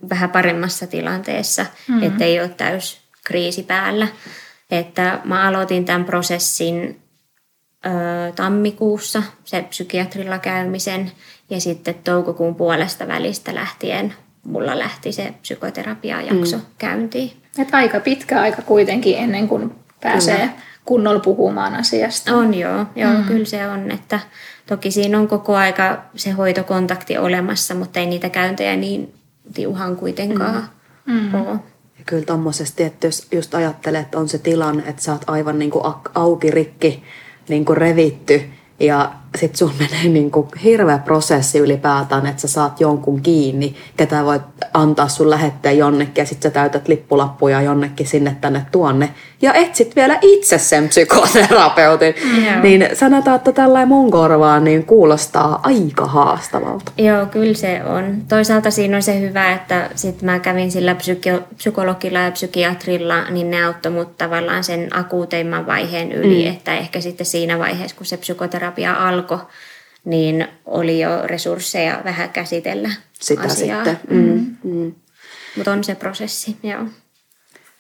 [0.09, 2.03] vähän paremmassa tilanteessa, mm-hmm.
[2.03, 4.09] että ei ole täys kriisi päällä.
[4.71, 7.01] Että mä aloitin tämän prosessin
[7.87, 7.91] ö,
[8.33, 11.13] tammikuussa, se psykiatrilla käymisen,
[11.51, 14.15] ja sitten toukokuun puolesta välistä lähtien
[14.47, 16.63] mulla lähti se psykoterapiajakso mm.
[16.79, 17.33] käyntiin.
[17.59, 20.53] Et aika pitkä aika kuitenkin ennen kuin pääsee kyllä.
[20.87, 22.37] Kunnolla puhumaan asiasta.
[22.37, 23.25] On joo, joo mm.
[23.25, 23.91] kyllä se on.
[23.91, 24.21] Että
[24.67, 29.15] toki siinä on koko aika se hoitokontakti olemassa, mutta ei niitä käyntejä niin
[29.55, 30.69] tiuhan kuitenkaan
[31.07, 31.15] mm.
[31.15, 31.35] Mm.
[31.35, 31.59] ole.
[31.99, 35.59] Ja kyllä tuommoisesti, että jos just ajattelet, että on se tilanne, että sä oot aivan
[35.59, 37.03] niin kuin auki rikki,
[37.49, 38.43] niin kuin revitty
[38.81, 44.25] ja sitten sun menee niin kuin hirveä prosessi ylipäätään, että sä saat jonkun kiinni, ketä
[44.25, 44.43] voit
[44.75, 49.11] antaa sun lähetteen jonnekin ja sitten sä täytät lippulappuja jonnekin sinne tänne tuonne.
[49.43, 52.15] Ja etsit vielä itse sen psykoterapeutin.
[52.25, 52.63] Mm.
[52.63, 56.93] Niin sanotaan, että tällainen mun korvaan niin kuulostaa aika haastavalta.
[56.99, 58.17] Joo, kyllä se on.
[58.29, 63.51] Toisaalta siinä on se hyvä, että sitten mä kävin sillä psyki- psykologilla ja psykiatrilla, niin
[63.51, 66.51] ne auttoi mut tavallaan sen akuuteimman vaiheen yli, mm.
[66.51, 69.39] että ehkä sitten siinä vaiheessa, kun se psykoterapia alkoi,
[70.05, 73.85] niin oli jo resursseja vähän käsitellä Sitä asiaa.
[73.85, 74.01] sitten.
[74.11, 74.57] Mm.
[74.65, 74.95] Mm.
[75.57, 76.85] Mutta on se prosessi, joo.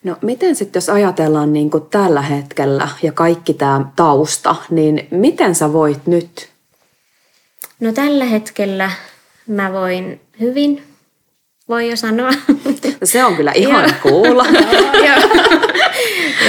[0.04, 5.54] No miten sitten, jos ajatellaan niin kuin tällä hetkellä ja kaikki tämä tausta, niin miten
[5.54, 6.48] sä voit nyt?
[7.80, 8.90] No tällä hetkellä
[9.46, 10.82] mä voin hyvin,
[11.68, 12.30] voi jo sanoa.
[13.04, 14.46] Se on kyllä ihan kuulla.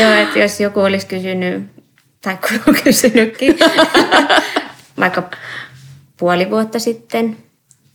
[0.01, 1.63] Joo, että jos joku olisi kysynyt,
[2.21, 3.57] tai kun on kysynytkin,
[4.99, 5.23] vaikka
[6.17, 7.37] puoli vuotta sitten,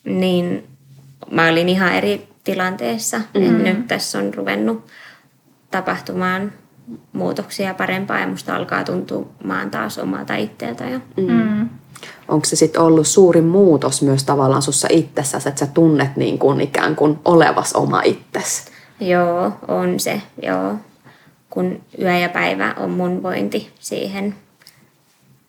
[0.05, 0.67] niin
[1.31, 3.19] mä olin ihan eri tilanteessa.
[3.19, 3.63] Mm-hmm.
[3.63, 4.87] Nyt tässä on ruvennut
[5.71, 6.53] tapahtumaan
[7.13, 10.85] muutoksia parempaa ja musta alkaa tuntumaan taas omalta itteeltä.
[10.85, 11.01] Ja...
[11.17, 11.69] Mm.
[12.29, 16.61] Onko se sitten ollut suuri muutos myös tavallaan sussa itsessäsi, että sä tunnet niin kuin
[16.61, 18.71] ikään kuin olevas oma itsesi?
[19.01, 20.75] Joo, on se, joo.
[21.51, 24.35] Kun yö ja päivä on mun vointi siihen,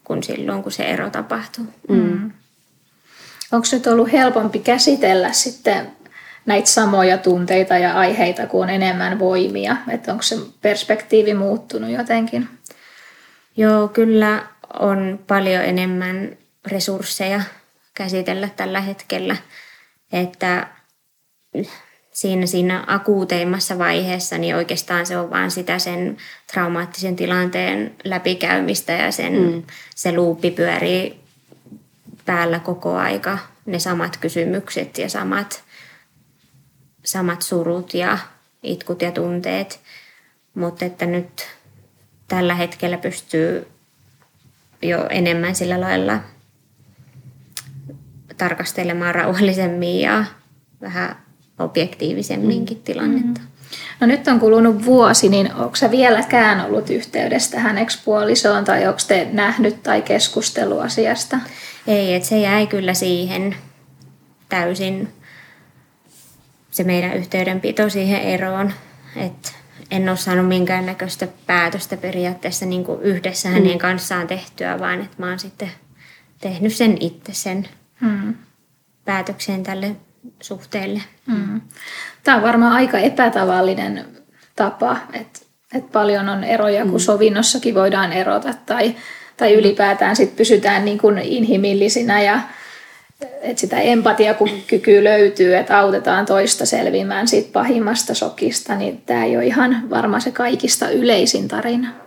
[0.04, 1.66] kun silloin kun se ero tapahtuu.
[1.90, 2.32] Mm.
[3.52, 5.92] Onko nyt ollut helpompi käsitellä sitten
[6.46, 9.78] näitä samoja tunteita ja aiheita, kun on enemmän voimia?
[9.90, 12.50] Että onko se perspektiivi muuttunut jotenkin?
[13.58, 14.48] Joo, kyllä
[14.80, 16.38] on paljon enemmän
[16.68, 17.42] resursseja
[17.94, 19.36] käsitellä tällä hetkellä.
[20.12, 20.68] Että
[22.14, 26.18] siinä, siinä akuuteimmassa vaiheessa, niin oikeastaan se on vain sitä sen
[26.54, 29.64] traumaattisen tilanteen läpikäymistä ja sen, mm.
[29.96, 31.20] se luuppi pyörii
[32.26, 33.38] päällä koko aika.
[33.66, 35.64] Ne samat kysymykset ja samat
[37.06, 38.18] samat surut ja
[38.64, 39.80] itkut ja tunteet,
[40.54, 41.48] mutta että nyt
[42.28, 43.68] tällä hetkellä pystyy
[44.82, 46.20] jo enemmän sillä lailla
[48.38, 50.26] tarkastelemaan rauhallisemmin ja
[50.82, 51.16] vähän
[51.60, 52.84] objektiivisemminkin mm.
[52.84, 53.42] tilannetta.
[53.42, 53.48] Mm.
[54.00, 59.00] No nyt on kulunut vuosi, niin onko sä vieläkään ollut yhteydessä tähän ekspuolisoon tai onko
[59.08, 61.38] te nähnyt tai keskustelu asiasta?
[61.88, 63.56] Ei, että se jäi kyllä siihen
[64.50, 65.10] täysin
[66.72, 68.74] se meidän yhteydenpito siihen eroon.
[69.16, 69.50] Että
[69.92, 73.54] en ole saanut minkäännäköistä päätöstä periaatteessa niin kuin yhdessä mm.
[73.54, 75.72] hänen kanssaan tehtyä, vaan että mä oon sitten
[76.42, 77.68] tehnyt sen itse sen
[78.02, 78.36] mm.
[79.06, 79.96] päätöksen tälle
[80.42, 81.02] suhteelle.
[81.26, 81.62] Mm.
[82.24, 84.06] Tämä on varmaan aika epätavallinen
[84.56, 85.40] tapa, että,
[85.76, 87.00] että paljon on eroja, kun mm.
[87.00, 88.96] sovinnossakin voidaan erota tai,
[89.38, 92.40] tai ylipäätään sit pysytään niin kuin inhimillisinä ja
[93.42, 99.46] että sitä empatiakykyä löytyy, että autetaan toista selviämään siitä pahimmasta shokista, niin tämä ei ole
[99.46, 102.03] ihan varmaan se kaikista yleisin tarina.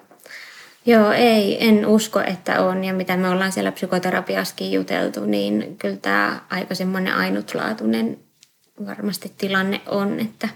[0.87, 2.85] Joo, ei, en usko, että on.
[2.85, 8.19] Ja mitä me ollaan siellä psykoterapiaskin juteltu, niin kyllä tämä aika semmoinen ainutlaatuinen
[8.87, 10.49] varmasti tilanne on, että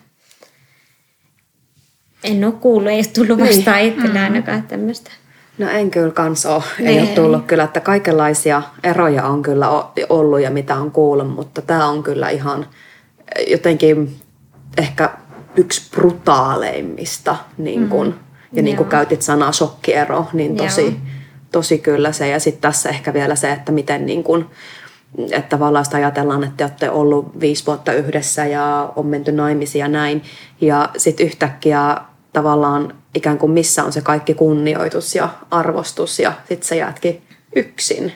[2.24, 3.92] en ole kuullut, ei ole tullut vastaan niin.
[3.92, 4.24] itselle mm.
[4.24, 5.10] ainakaan tämmöistä.
[5.58, 6.62] No en kyllä kans ole.
[6.80, 7.14] Ei ole niin.
[7.14, 9.68] tullut kyllä, että kaikenlaisia eroja on kyllä
[10.08, 12.66] ollut ja mitä on kuullut, mutta tämä on kyllä ihan
[13.46, 14.16] jotenkin
[14.78, 15.10] ehkä
[15.56, 18.29] yksi brutaaleimmista niin kun, mm.
[18.52, 20.92] Ja niin kuin käytit sanaa shokkiero, niin tosi, Joo.
[21.52, 22.28] tosi kyllä se.
[22.28, 24.50] Ja sitten tässä ehkä vielä se, että miten niin kun,
[25.18, 29.80] että tavallaan sitä ajatellaan, että te olette ollut viisi vuotta yhdessä ja on menty naimisiin
[29.80, 30.22] ja näin.
[30.60, 31.96] Ja sitten yhtäkkiä
[32.32, 37.22] tavallaan ikään kuin missä on se kaikki kunnioitus ja arvostus ja sit sä jäätkin
[37.56, 38.12] yksin.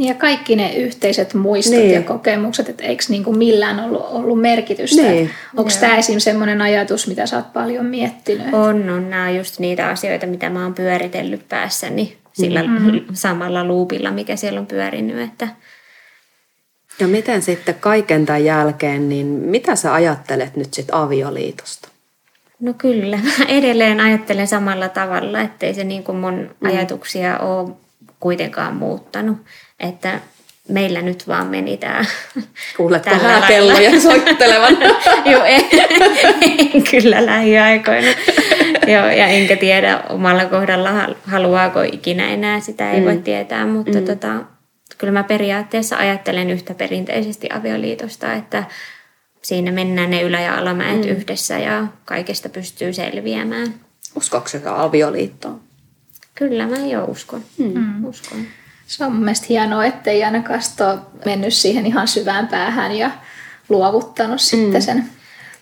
[0.00, 1.94] Niin ja kaikki ne yhteiset muistot Niin.
[1.94, 5.02] ja kokemukset, että eikö niin kuin millään ollut, ollut merkitystä?
[5.02, 5.30] Niin.
[5.56, 6.18] Onko tämä esim.
[6.18, 8.46] semmoinen ajatus, mitä sä oot paljon miettinyt?
[8.54, 9.10] On, on.
[9.10, 13.00] Nämä on just niitä asioita, mitä mä oon pyöritellyt päässäni sillä mm-hmm.
[13.12, 15.20] samalla luupilla, mikä siellä on pyörinyt.
[15.20, 15.48] Että
[17.00, 21.88] Ja miten sitten kaiken tämän jälkeen, niin mitä sä ajattelet nyt sit avioliitosta?
[22.60, 27.70] No kyllä, mä edelleen ajattelen samalla tavalla, ettei se niin kuin mun ajatuksia ole
[28.20, 29.38] kuitenkaan muuttanut.
[29.80, 30.20] Että
[30.68, 32.04] meillä nyt vaan meni tämä
[32.76, 34.76] Kuuletko tällä hääkelloja soittelevan?
[35.32, 35.64] Joo, en,
[36.74, 38.08] en kyllä lähiaikoina.
[38.86, 43.06] Joo, ja enkä tiedä omalla kohdalla hal- haluaako ikinä enää, sitä ei mm.
[43.06, 44.04] voi tietää, mutta mm.
[44.04, 44.34] tota,
[44.98, 48.64] kyllä mä periaatteessa ajattelen yhtä perinteisesti avioliitosta, että
[49.42, 51.08] siinä mennään ne ylä- ja alamäet mm.
[51.08, 53.74] yhdessä ja kaikesta pystyy selviämään.
[54.10, 55.60] Sä avioliittoon?
[56.34, 57.42] Kyllä mä jo uskon.
[57.58, 58.04] Mm.
[58.04, 58.38] uskon.
[58.90, 60.60] Se on mun mielestä hienoa, ettei ainakaan
[61.24, 63.10] mennyt siihen ihan syvään päähän ja
[63.68, 65.04] luovuttanut sitten sen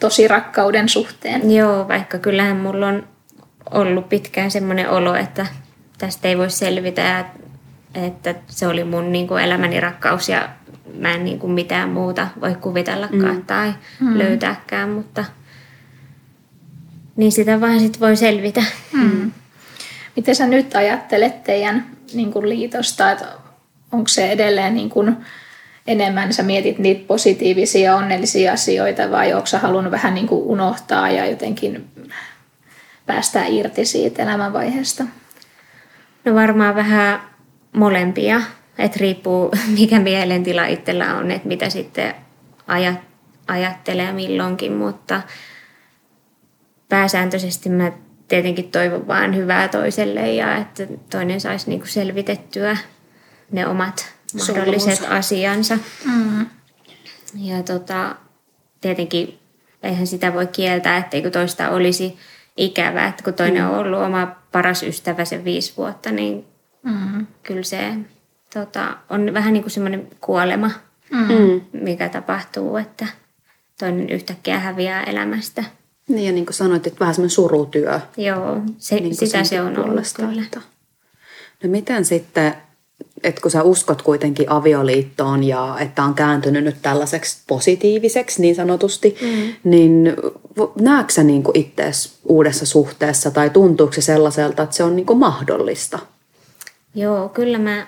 [0.00, 1.50] tosi rakkauden suhteen.
[1.52, 3.08] Joo, vaikka kyllähän mulla on
[3.70, 5.46] ollut pitkään semmoinen olo, että
[5.98, 7.24] tästä ei voi selvitä ja
[7.94, 10.48] että se oli mun niin kuin elämäni rakkaus ja
[10.94, 13.44] mä en niin kuin mitään muuta voi kuvitellakaan mm.
[13.44, 14.18] tai mm.
[14.18, 15.24] löytääkään, mutta
[17.16, 18.62] niin sitä vaan sit voi selvitä.
[18.92, 19.32] Mm.
[20.16, 23.26] Miten sä nyt ajattelet teidän niin kuin liitosta, että
[23.92, 25.16] onko se edelleen niin kuin
[25.86, 31.10] enemmän sä mietit niitä positiivisia onnellisia asioita vai onko sä halunnut vähän niin kuin unohtaa
[31.10, 31.88] ja jotenkin
[33.06, 35.04] päästää irti siitä elämänvaiheesta?
[36.24, 37.20] No varmaan vähän
[37.72, 38.40] molempia,
[38.78, 42.14] että riippuu mikä mielentila itsellä on, että mitä sitten
[42.66, 42.98] ajat,
[43.46, 45.22] ajattelee milloinkin, mutta
[46.88, 47.92] pääsääntöisesti mä
[48.28, 52.76] tietenkin toivon vaan hyvää toiselle ja että toinen saisi niinku selvitettyä
[53.52, 54.14] ne omat
[54.48, 55.78] mahdolliset asiansa.
[56.04, 56.46] Mm.
[57.34, 58.16] Ja tota,
[58.80, 59.38] tietenkin
[59.82, 62.16] eihän sitä voi kieltää, etteikö toista olisi
[62.56, 66.44] ikävää, että kun toinen on ollut oma paras ystävä sen viisi vuotta, niin
[66.82, 67.26] Mm.
[67.42, 67.94] kyllä se
[68.54, 70.70] tota, on vähän niin kuin semmoinen kuolema,
[71.10, 71.60] Mm.
[71.72, 73.06] mikä tapahtuu, että
[73.78, 75.64] toinen yhtäkkiä häviää elämästä.
[76.08, 78.00] Niin ja niin kuin sanoit, että vähän semmoinen surutyö.
[78.16, 80.42] Joo, se, niin sitä se on ollut kyllä.
[80.42, 80.60] Että.
[81.62, 82.54] No miten sitten,
[83.22, 89.16] että kun sä uskot kuitenkin avioliittoon ja että on kääntynyt nyt tällaiseksi positiiviseksi niin sanotusti,
[89.20, 89.70] mm.
[89.70, 90.16] niin
[90.80, 95.18] näetkö sä niin itseäsi uudessa suhteessa tai tuntuuko se sellaiselta, että se on niin kuin
[95.18, 95.98] mahdollista?
[96.94, 97.86] Joo, kyllä mä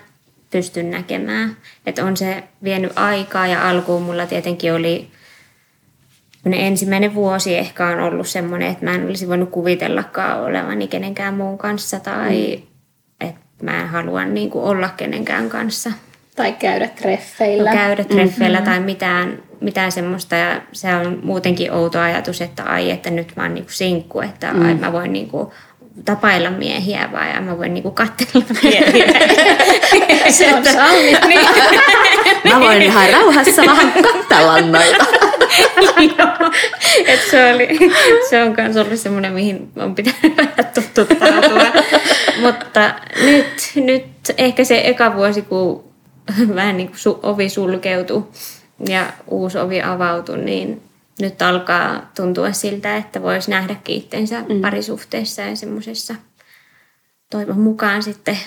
[0.51, 1.57] pystyn näkemään.
[1.85, 5.07] Että on se vienyt aikaa ja alkuun mulla tietenkin oli
[6.45, 11.57] ensimmäinen vuosi ehkä on ollut semmoinen, että mä en olisi voinut kuvitellakaan olevani kenenkään muun
[11.57, 13.27] kanssa tai mm.
[13.27, 15.91] että mä en halua niin kuin olla kenenkään kanssa.
[16.35, 17.73] Tai käydä treffeillä.
[17.73, 18.71] käydä treffeillä mm-hmm.
[18.71, 20.35] tai mitään, mitään semmoista.
[20.35, 24.53] Ja se on muutenkin outo ajatus, että ai, että nyt mä oon niinku sinkku, että
[24.53, 24.65] mm.
[24.65, 25.53] ai, mä voin niinku
[26.05, 29.05] tapailla miehiä vai ai, mä voin niinku katsella miehiä.
[30.29, 31.27] Se on sallittu.
[32.43, 32.53] niin.
[32.53, 35.05] Mä voin ihan rauhassa vähän katsella noita.
[37.05, 37.67] Et se, oli,
[38.29, 41.63] se on myös ollut semmoinen, mihin on pitänyt vähän totuttautua.
[42.41, 44.05] Mutta nyt, nyt
[44.37, 45.83] ehkä se eka vuosi, kun
[46.55, 48.23] vähän niin kuin su, ovi sulkeutui
[48.89, 50.81] ja uusi ovi avautui, niin
[51.19, 54.61] nyt alkaa tuntua siltä, että voisi nähdäkin itsensä mm.
[54.61, 56.15] parisuhteessa ja semmoisessa
[57.29, 58.37] toivon mukaan sitten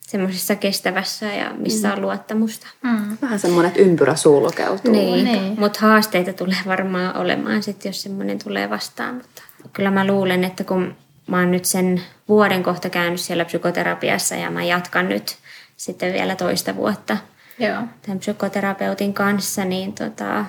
[0.00, 2.66] semmoisessa kestävässä ja missä on luottamusta.
[2.82, 3.16] Mm.
[3.22, 4.92] Vähän semmoinen, että ympyrä sulkeutuu.
[4.92, 5.60] Niin, Niin.
[5.60, 9.14] mutta haasteita tulee varmaan olemaan sit, jos semmoinen tulee vastaan.
[9.14, 9.42] Mutta
[9.72, 10.94] kyllä mä luulen, että kun
[11.26, 15.36] mä oon nyt sen vuoden kohta käynyt siellä psykoterapiassa ja mä jatkan nyt
[15.76, 17.16] sitten vielä toista vuotta
[17.58, 17.82] Joo.
[18.02, 20.44] tämän psykoterapeutin kanssa, niin tota,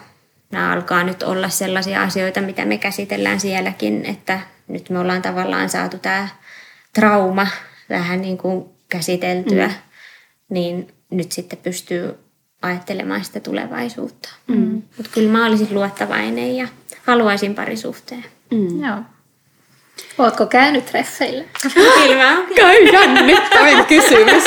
[0.52, 5.70] nämä alkaa nyt olla sellaisia asioita, mitä me käsitellään sielläkin, että nyt me ollaan tavallaan
[5.70, 6.28] saatu tämä
[6.94, 7.48] trauma
[7.90, 9.74] vähän niin kuin käsiteltyä, mm.
[10.50, 12.16] niin nyt sitten pystyy
[12.62, 14.30] ajattelemaan sitä tulevaisuutta.
[14.48, 14.82] Mm.
[14.98, 16.68] Mutta kyllä mä olisin luottavainen ja
[17.06, 18.26] haluaisin parisuhteen.
[18.52, 18.84] Mm.
[18.84, 18.98] Joo.
[20.18, 21.44] Ootko käynyt treffeillä?
[21.74, 24.44] Kyllä Käy jännittävin kysymys.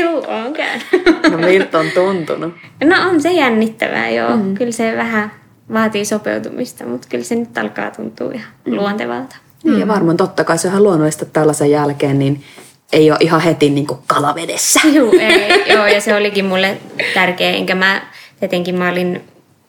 [0.00, 0.86] Juu, oon käynyt.
[1.30, 2.54] No miltä on tuntunut?
[2.84, 4.36] No on se jännittävää, joo.
[4.36, 4.54] Mm.
[4.54, 5.32] Kyllä se vähän
[5.72, 8.74] vaatii sopeutumista, mutta kyllä se nyt alkaa tuntua ihan mm.
[8.74, 9.36] luontevalta.
[9.64, 12.44] Niin, ja varmaan totta kai se on ihan luonnollista tällaisen jälkeen, niin
[12.92, 14.80] ei ole ihan heti niin kuin kalavedessä.
[14.92, 16.78] Joo, ei, joo, ja se olikin mulle
[17.14, 18.02] tärkeä, enkä mä,
[18.40, 19.24] tietenkin mä olin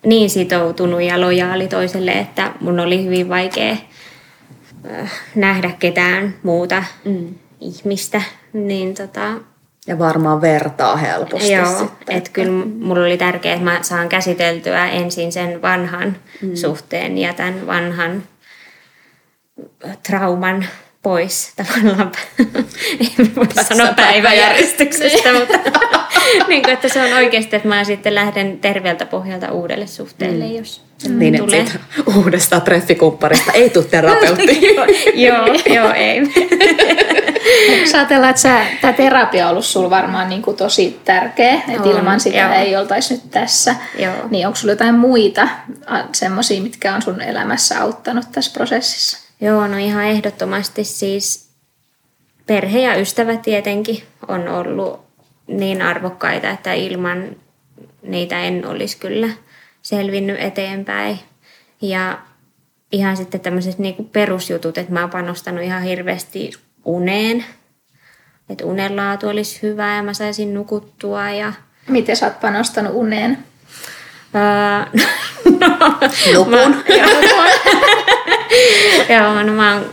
[0.05, 3.75] niin sitoutunut ja lojaali toiselle, että mun oli hyvin vaikea
[4.91, 7.35] äh, nähdä ketään muuta mm.
[7.59, 8.21] ihmistä,
[8.53, 9.33] niin tota,
[9.87, 12.17] Ja varmaan vertaa helposti Joo, sitten.
[12.17, 16.55] että kyllä mulla oli tärkeää, että mä saan käsiteltyä ensin sen vanhan mm.
[16.55, 18.23] suhteen ja tämän vanhan
[20.07, 20.65] trauman
[21.01, 22.11] pois tavallaan.
[22.99, 25.57] Ei voi sanoa päiväjärjestyksestä, mutta
[26.47, 30.55] niin kuin, että se on oikeasti, että mä sitten lähden terveeltä pohjalta uudelle suhteelle, mm.
[30.55, 31.65] jos Niin, että tulee.
[31.65, 31.79] siitä
[32.15, 34.59] uudesta treffikumpparista ei tule terapeutti.
[35.25, 35.45] joo,
[35.75, 36.21] joo, ei.
[37.81, 41.81] Jos ajatellaan, että sä, tämä terapia on ollut sulla varmaan niin kuin tosi tärkeä, että
[41.81, 42.53] On, ilman sitä joo.
[42.53, 43.75] ei oltaisi nyt tässä.
[43.99, 44.13] Joo.
[44.29, 45.47] Niin onko sulla jotain muita
[46.13, 49.17] semmoisia, mitkä on sun elämässä auttanut tässä prosessissa?
[49.41, 51.49] Joo, no ihan ehdottomasti siis
[52.45, 55.08] perhe ja ystävät tietenkin on ollut
[55.49, 57.35] niin arvokkaita, että ilman
[58.01, 59.29] niitä en olisi kyllä
[59.81, 61.19] selvinnyt eteenpäin.
[61.81, 62.19] Ja
[62.91, 66.51] ihan sitten tämmöiset niinku perusjutut, että mä oon panostanut ihan hirveästi
[66.85, 67.45] uneen.
[68.49, 71.53] Että unenlaatu olisi hyvä ja mä saisin nukuttua ja
[71.89, 73.37] Miten sä oot panostanut uneen?
[74.35, 75.01] Öö,
[76.33, 76.51] Nukun.
[76.53, 76.73] Mä,
[79.15, 79.85] joo, no mä oon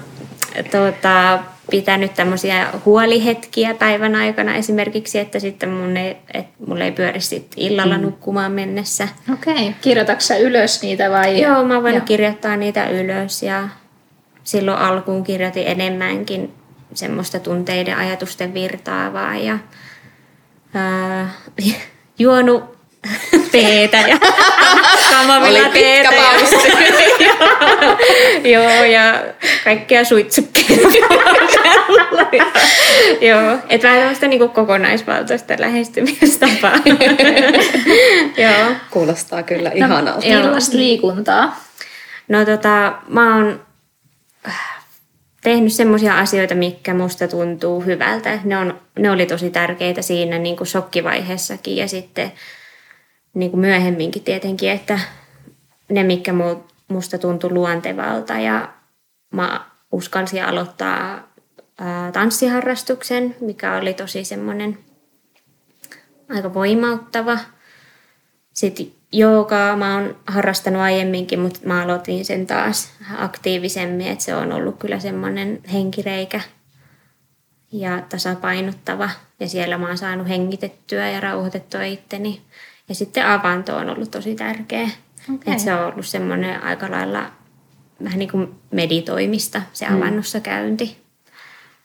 [0.71, 1.39] tuota,
[1.71, 7.53] pitänyt tämmöisiä huolihetkiä päivän aikana esimerkiksi, että sitten mun ei, et mulla ei pyöri sit
[7.57, 9.09] illalla nukkumaan mennessä.
[9.33, 9.55] Okei.
[9.55, 9.73] Okay.
[9.81, 11.41] Kirjoitatko sä ylös niitä vai?
[11.43, 12.05] Joo, mä voin Joo.
[12.05, 13.69] kirjoittaa niitä ylös ja
[14.45, 16.53] silloin alkuun kirjoitin enemmänkin
[16.95, 19.59] semmoista tunteiden ajatusten virtaavaa ja
[20.75, 21.31] ää,
[22.19, 22.76] juonut
[23.53, 24.19] teetä ja
[25.11, 26.57] kamomilla pitkä teetä.
[27.21, 27.35] Ja,
[28.53, 29.25] joo, ja
[29.65, 30.89] kaikkia suitsukkeita.
[33.29, 36.73] joo, että vähän tämmöistä niinku kokonaisvaltaista lähestymistapaa.
[38.37, 38.73] joo.
[38.91, 40.27] Kuulostaa kyllä ihanalta.
[40.27, 40.43] Joo.
[40.43, 41.61] Millaista liikuntaa?
[42.29, 43.61] No tota, mä oon
[44.49, 44.85] äh,
[45.43, 48.39] tehnyt semmoisia asioita, mikä musta tuntuu hyvältä.
[48.45, 52.33] Ne, on, ne oli tosi tärkeitä siinä niin kuin shokkivaiheessakin ja sitten
[53.37, 54.99] niin kuin myöhemminkin tietenkin, että
[55.89, 58.73] ne, mikä mu- musta tuntui luontevalta ja
[59.35, 61.29] mä uskalsin aloittaa
[61.79, 64.79] ää, tanssiharrastuksen, mikä oli tosi semmoinen
[66.29, 67.39] aika voimauttava.
[68.53, 74.53] Sitten joogaa mä oon harrastanut aiemminkin, mutta mä aloitin sen taas aktiivisemmin, että se on
[74.53, 76.41] ollut kyllä semmoinen henkireikä
[77.73, 79.11] ja tasapainottava.
[79.41, 82.41] Ja siellä mä oon saanut hengitettyä ja rauhoitettua itteni.
[82.89, 84.91] Ja sitten avanto on ollut tosi tärkeä.
[85.35, 85.53] Okei.
[85.53, 87.27] Että se on ollut semmoinen aika lailla
[88.05, 90.97] vähän niin kuin meditoimista, se avannossa käynti.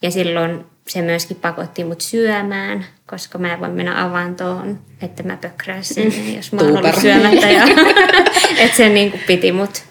[0.01, 5.37] Ja silloin se myöskin pakotti mut syömään, koska mä en voi mennä avantoon, että mä
[5.37, 7.49] pökräisin, sinne, jos mä oon ollut syömättä.
[7.49, 7.63] Ja,
[8.63, 9.83] että se niin kuin piti mut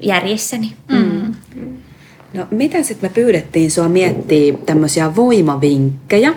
[0.00, 0.72] järjissäni.
[0.88, 1.34] Mm.
[2.34, 6.34] No miten sitten me pyydettiin sua miettiä tämmöisiä voimavinkkejä,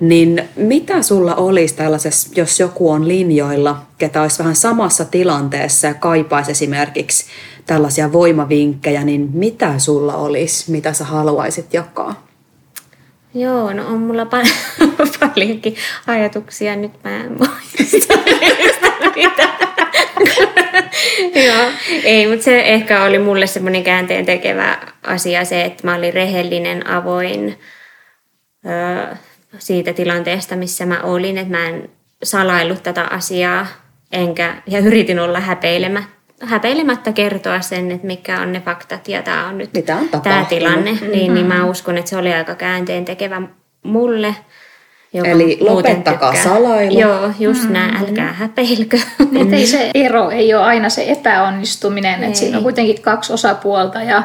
[0.00, 5.94] niin mitä sulla olisi tällaisessa, jos joku on linjoilla, ketä olisi vähän samassa tilanteessa ja
[5.94, 7.26] kaipaisi esimerkiksi
[7.66, 12.26] tällaisia voimavinkkejä, niin mitä sulla olisi, mitä sä haluaisit jakaa?
[13.34, 14.44] Joo, no on mulla pal-
[15.20, 16.76] paljonkin ajatuksia.
[16.76, 18.14] Nyt mä en muista.
[21.46, 21.70] Joo,
[22.04, 26.86] ei, mutta se ehkä oli mulle semmoinen käänteen tekevä asia se, että mä olin rehellinen,
[26.86, 27.58] avoin
[28.66, 29.16] öö,
[29.58, 31.90] siitä tilanteesta, missä mä olin, että mä en
[32.22, 33.66] salaillut tätä asiaa
[34.12, 39.48] enkä, ja yritin olla häpeilemättä häpeilemättä kertoa sen, että mikä on ne faktat ja tämä
[39.48, 43.04] on nyt Mitä on tämä tilanne, niin, niin mä uskon, että se oli aika käänteen
[43.04, 43.42] tekevä
[43.82, 44.34] mulle.
[45.12, 47.00] Joka Eli lopettakaa salailu.
[47.00, 47.72] Joo, just mm.
[47.72, 48.98] näin, älkää häpeilkö.
[49.42, 54.02] Että ei se ero ei ole aina se epäonnistuminen, että siinä on kuitenkin kaksi osapuolta
[54.02, 54.22] ja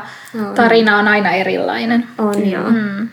[0.55, 2.07] tarina on aina erilainen.
[2.17, 2.69] On joo.
[2.69, 3.09] Mm.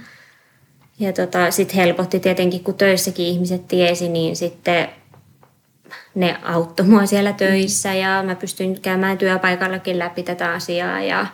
[1.02, 4.88] Ja tota, sitten helpotti tietenkin, kun töissäkin ihmiset tiesi, niin sitten
[6.14, 11.26] ne auttoi mua siellä töissä ja mä pystyin käymään työpaikallakin läpi tätä asiaa ja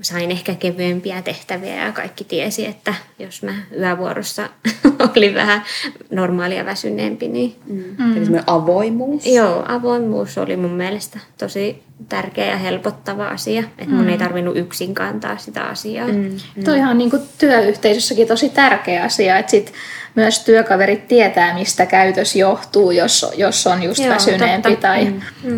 [0.00, 4.48] sain ehkä kevyempiä tehtäviä ja kaikki tiesi, että jos mä yövuorossa
[5.16, 5.62] olin vähän
[6.10, 8.16] normaalia väsyneempi, niin Mm.
[8.16, 9.26] Eli semmoinen avoimuus.
[9.26, 13.64] Joo, avoimuus oli mun mielestä tosi tärkeä ja helpottava asia.
[13.78, 16.08] Että mun ei tarvinnut yksin kantaa sitä asiaa.
[16.08, 16.14] Mm.
[16.56, 16.64] Mm.
[16.64, 19.72] Toihan on niin kuin työyhteisössäkin tosi tärkeä asia, että sit
[20.16, 24.88] myös työkaverit tietää, mistä käytös johtuu, jos, jos on just Joo, väsyneempi totta.
[24.88, 25.12] tai,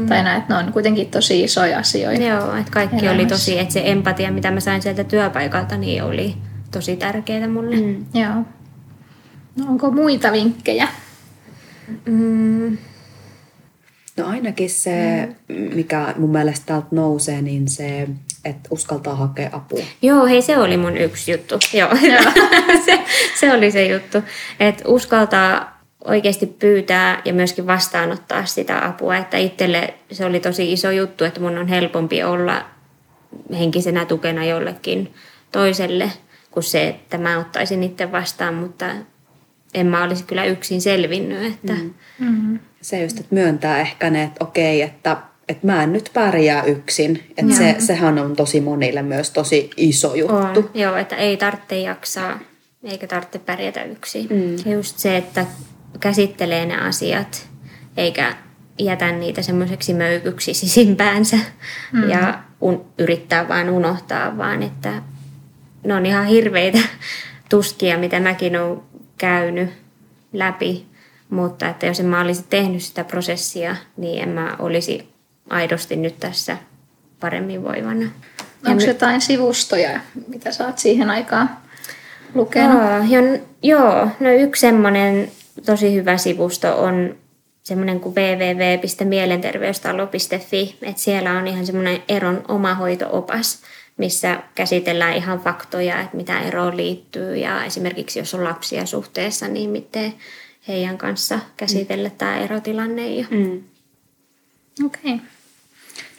[0.08, 0.38] tai näin.
[0.38, 2.22] että Ne on kuitenkin tosi isoja asioita.
[2.22, 3.28] Joo, että kaikki oli Elämässä.
[3.28, 6.34] tosi, että se empatia, mitä mä sain sieltä työpaikalta, niin oli
[6.70, 7.76] tosi tärkeää mulle.
[7.76, 8.06] Mm.
[8.14, 8.34] Joo.
[9.56, 10.88] No, onko muita vinkkejä?
[12.04, 12.78] Mm.
[14.16, 15.28] No ainakin se,
[15.74, 18.08] mikä mun mielestä täältä nousee, niin se
[18.44, 19.82] että uskaltaa hakea apua.
[20.02, 21.54] Joo, hei se oli mun yksi juttu.
[21.72, 21.90] Joo,
[22.86, 23.04] se,
[23.40, 24.18] se oli se juttu.
[24.60, 29.16] Että uskaltaa oikeasti pyytää ja myöskin vastaanottaa sitä apua.
[29.16, 32.64] Että itselle se oli tosi iso juttu, että mun on helpompi olla
[33.58, 35.14] henkisenä tukena jollekin
[35.52, 36.12] toiselle
[36.50, 38.86] kuin se, että mä ottaisin itse vastaan, mutta
[39.74, 41.52] en mä olisi kyllä yksin selvinnyt.
[41.54, 41.72] Että...
[41.72, 41.94] Mm.
[42.18, 42.58] Mm-hmm.
[42.80, 45.16] Se just, että myöntää ehkä ne, että okei, että,
[45.48, 47.24] että mä en nyt pärjää yksin.
[47.36, 50.60] Että se, sehän on tosi monille myös tosi iso juttu.
[50.60, 52.38] On, joo, että ei tarvitse jaksaa
[52.84, 54.26] eikä tarvitse pärjätä yksin.
[54.30, 54.56] Mm.
[54.64, 55.46] Ja just se, että
[56.00, 57.48] käsittelee ne asiat
[57.96, 58.34] eikä
[58.78, 61.36] jätä niitä semmoiseksi möykyksi sisimpäänsä
[61.92, 62.10] mm.
[62.10, 65.02] ja un, yrittää vaan unohtaa, vaan että
[65.84, 66.78] ne on ihan hirveitä
[67.50, 68.80] tuskia, mitä mäkin olen
[69.18, 69.70] käynyt
[70.32, 70.86] läpi,
[71.30, 75.08] mutta että jos en mä olisi tehnyt sitä prosessia, niin en mä olisi
[75.50, 76.56] aidosti nyt tässä
[77.20, 78.10] paremmin voivana.
[78.66, 81.50] Onko jotain sivustoja, mitä sä oot siihen aikaan
[82.34, 82.82] lukenut?
[83.10, 85.30] Joo, jo, joo no yksi semmoinen
[85.66, 87.16] tosi hyvä sivusto on
[87.62, 93.62] semmoinen kuin www.mielenterveystalo.fi, että siellä on ihan semmoinen eron omahoito-opas,
[93.96, 99.70] missä käsitellään ihan faktoja, että mitä eroon liittyy ja esimerkiksi jos on lapsia suhteessa, niin
[99.70, 100.14] miten
[100.68, 102.14] heidän kanssa käsitellä mm.
[102.18, 103.08] tämä erotilanne.
[103.08, 103.26] Ja...
[103.30, 103.62] Mm.
[104.84, 105.14] Okei.
[105.14, 105.26] Okay.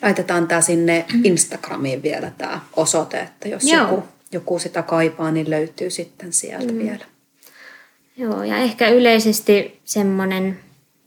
[0.01, 5.89] Laitetaan tämä sinne Instagramiin vielä tämä osoite, että jos joku, joku sitä kaipaa, niin löytyy
[5.89, 6.79] sitten sieltä mm.
[6.79, 7.05] vielä.
[8.17, 10.59] Joo, ja ehkä yleisesti semmoinen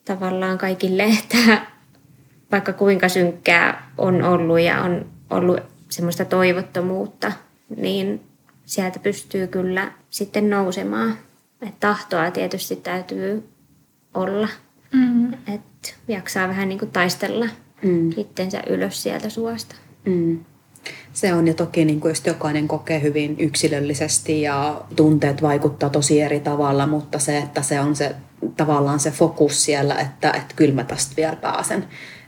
[0.04, 1.66] tavallaan kaikille, että
[2.52, 7.32] vaikka kuinka synkkää on ollut ja on ollut semmoista toivottomuutta,
[7.76, 8.20] niin
[8.64, 11.18] sieltä pystyy kyllä sitten nousemaan.
[11.66, 13.48] Et tahtoa tietysti täytyy
[14.14, 14.48] olla,
[14.92, 15.32] mm.
[15.32, 17.48] että jaksaa vähän niin kuin taistella
[17.82, 18.10] mm.
[18.16, 19.74] itsensä ylös sieltä suosta.
[20.04, 20.44] Mm.
[21.12, 26.20] Se on ja toki niin kuin just jokainen kokee hyvin yksilöllisesti ja tunteet vaikuttaa tosi
[26.20, 28.14] eri tavalla, mutta se, että se on se
[28.56, 31.84] tavallaan se fokus siellä, että, että kyllä mä tästä vielä pääsen.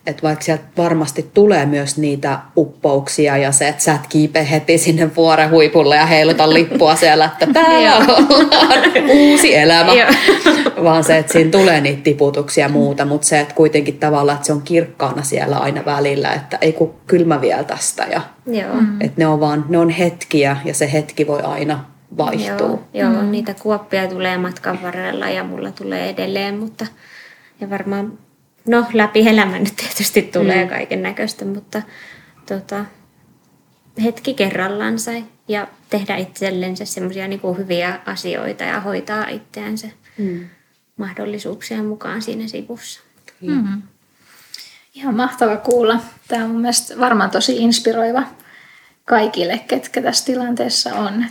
[0.06, 4.78] Että vaikka sieltä varmasti tulee myös niitä uppouksia ja se, että sä et kiipe heti
[4.78, 8.28] sinne vuoren huipulle ja heiluta lippua siellä, että täällä on
[9.10, 9.92] uusi elämä.
[10.82, 14.46] Vaan se, että siinä tulee niitä tiputuksia ja muuta, mutta se, että kuitenkin tavallaan, että
[14.46, 18.06] se on kirkkaana siellä aina välillä, että ei kun kylmä vielä tästä.
[18.10, 18.74] Ja, Joo.
[19.00, 21.84] Että ne on vaan, ne on hetkiä ja se hetki voi aina
[22.16, 22.68] vaihtua.
[22.68, 23.30] Joo, joo mm.
[23.30, 26.86] niitä kuoppia tulee matkan varrella ja mulla tulee edelleen, mutta
[27.60, 28.12] ja varmaan
[28.66, 30.70] no läpi elämän nyt tietysti tulee mm.
[30.70, 31.82] kaiken näköistä, mutta
[32.48, 32.84] tota,
[34.02, 35.10] hetki kerrallansa
[35.48, 39.88] ja tehdä itsellensä semmoisia niin hyviä asioita ja hoitaa itseänsä
[40.18, 40.48] mm.
[40.96, 43.00] mahdollisuuksien mukaan siinä sivussa.
[43.40, 43.82] Mm.
[44.94, 46.00] Ihan mahtava kuulla.
[46.28, 48.22] Tämä on mun mielestä varmaan tosi inspiroiva
[49.04, 51.24] kaikille, ketkä tässä tilanteessa on.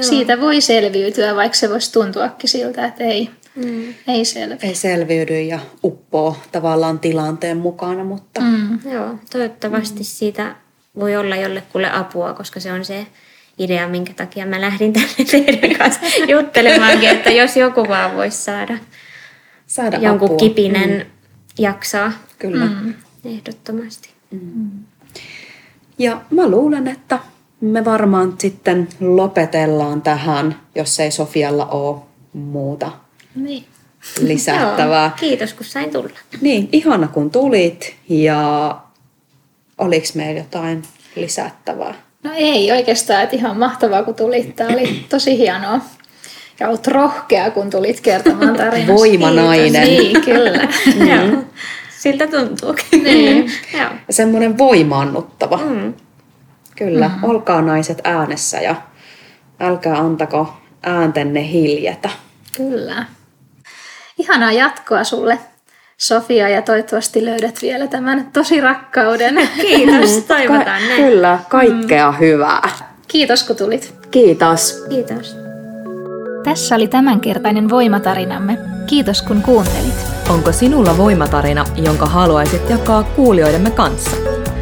[0.00, 3.94] siitä voi selviytyä, vaikka se voisi tuntuakin siltä, että ei, Mm.
[4.08, 4.58] Ei selviä.
[4.62, 8.40] Ei selviydy ja uppoo tavallaan tilanteen mukana, mutta...
[8.40, 8.78] Mm.
[8.92, 10.04] Joo, toivottavasti mm.
[10.04, 10.56] siitä
[10.98, 13.06] voi olla jollekulle apua, koska se on se
[13.58, 18.78] idea, minkä takia mä lähdin tänne teidän kanssa juttelemaankin, että jos joku vaan voisi saada,
[19.66, 20.38] saada jonkun apua.
[20.38, 21.06] kipinen mm.
[21.58, 22.12] jaksaa.
[22.38, 22.66] Kyllä.
[22.66, 22.94] Mm.
[23.24, 24.08] Ehdottomasti.
[24.30, 24.70] Mm.
[25.98, 27.18] Ja mä luulen, että
[27.60, 32.00] me varmaan sitten lopetellaan tähän, jos ei Sofialla ole
[32.32, 32.92] muuta
[33.34, 33.64] niin.
[34.20, 35.04] lisättävää.
[35.04, 36.18] Joo, kiitos kun sain tulla.
[36.40, 38.76] Niin, ihana kun tulit ja
[39.78, 40.82] oliko meillä jotain
[41.16, 41.94] lisättävää?
[42.22, 44.56] No ei oikeastaan, että ihan mahtavaa kun tulit.
[44.56, 45.80] Tämä oli tosi hienoa.
[46.60, 48.94] Ja olet rohkea, kun tulit kertomaan tarinasta.
[48.94, 49.86] Voimanainen.
[49.86, 50.68] Niin, kyllä.
[51.32, 51.44] mm.
[51.98, 53.04] Siltä tuntuukin.
[53.04, 53.52] Niin.
[54.10, 55.56] Semmoinen voimaannuttava.
[55.56, 55.94] Mm.
[56.76, 57.24] Kyllä, mm.
[57.24, 58.74] olkaa naiset äänessä ja
[59.60, 62.10] älkää antako ääntenne hiljätä.
[62.56, 63.04] Kyllä.
[64.22, 65.38] Ihanaa jatkoa sulle,
[65.98, 69.48] Sofia, ja toivottavasti löydät vielä tämän tosi rakkauden.
[69.60, 72.18] Kiitos, toivotaan Ka- Kyllä, kaikkea mm.
[72.18, 72.68] hyvää.
[73.08, 73.94] Kiitos kun tulit.
[74.10, 74.84] Kiitos.
[74.88, 75.36] Kiitos.
[76.44, 78.58] Tässä oli tämänkertainen voimatarinamme.
[78.86, 79.94] Kiitos kun kuuntelit.
[80.30, 84.16] Onko sinulla voimatarina, jonka haluaisit jakaa kuulijoidemme kanssa?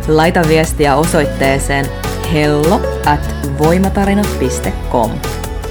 [0.09, 1.87] Laita viestiä osoitteeseen
[2.33, 5.11] hello at voimatarinat.com.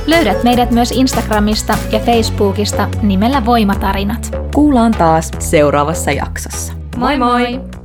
[0.10, 4.36] Löydät meidät myös Instagramista ja Facebookista nimellä Voimatarinat.
[4.54, 6.74] Kuullaan taas seuraavassa jaksossa.
[6.98, 7.79] Moi moi!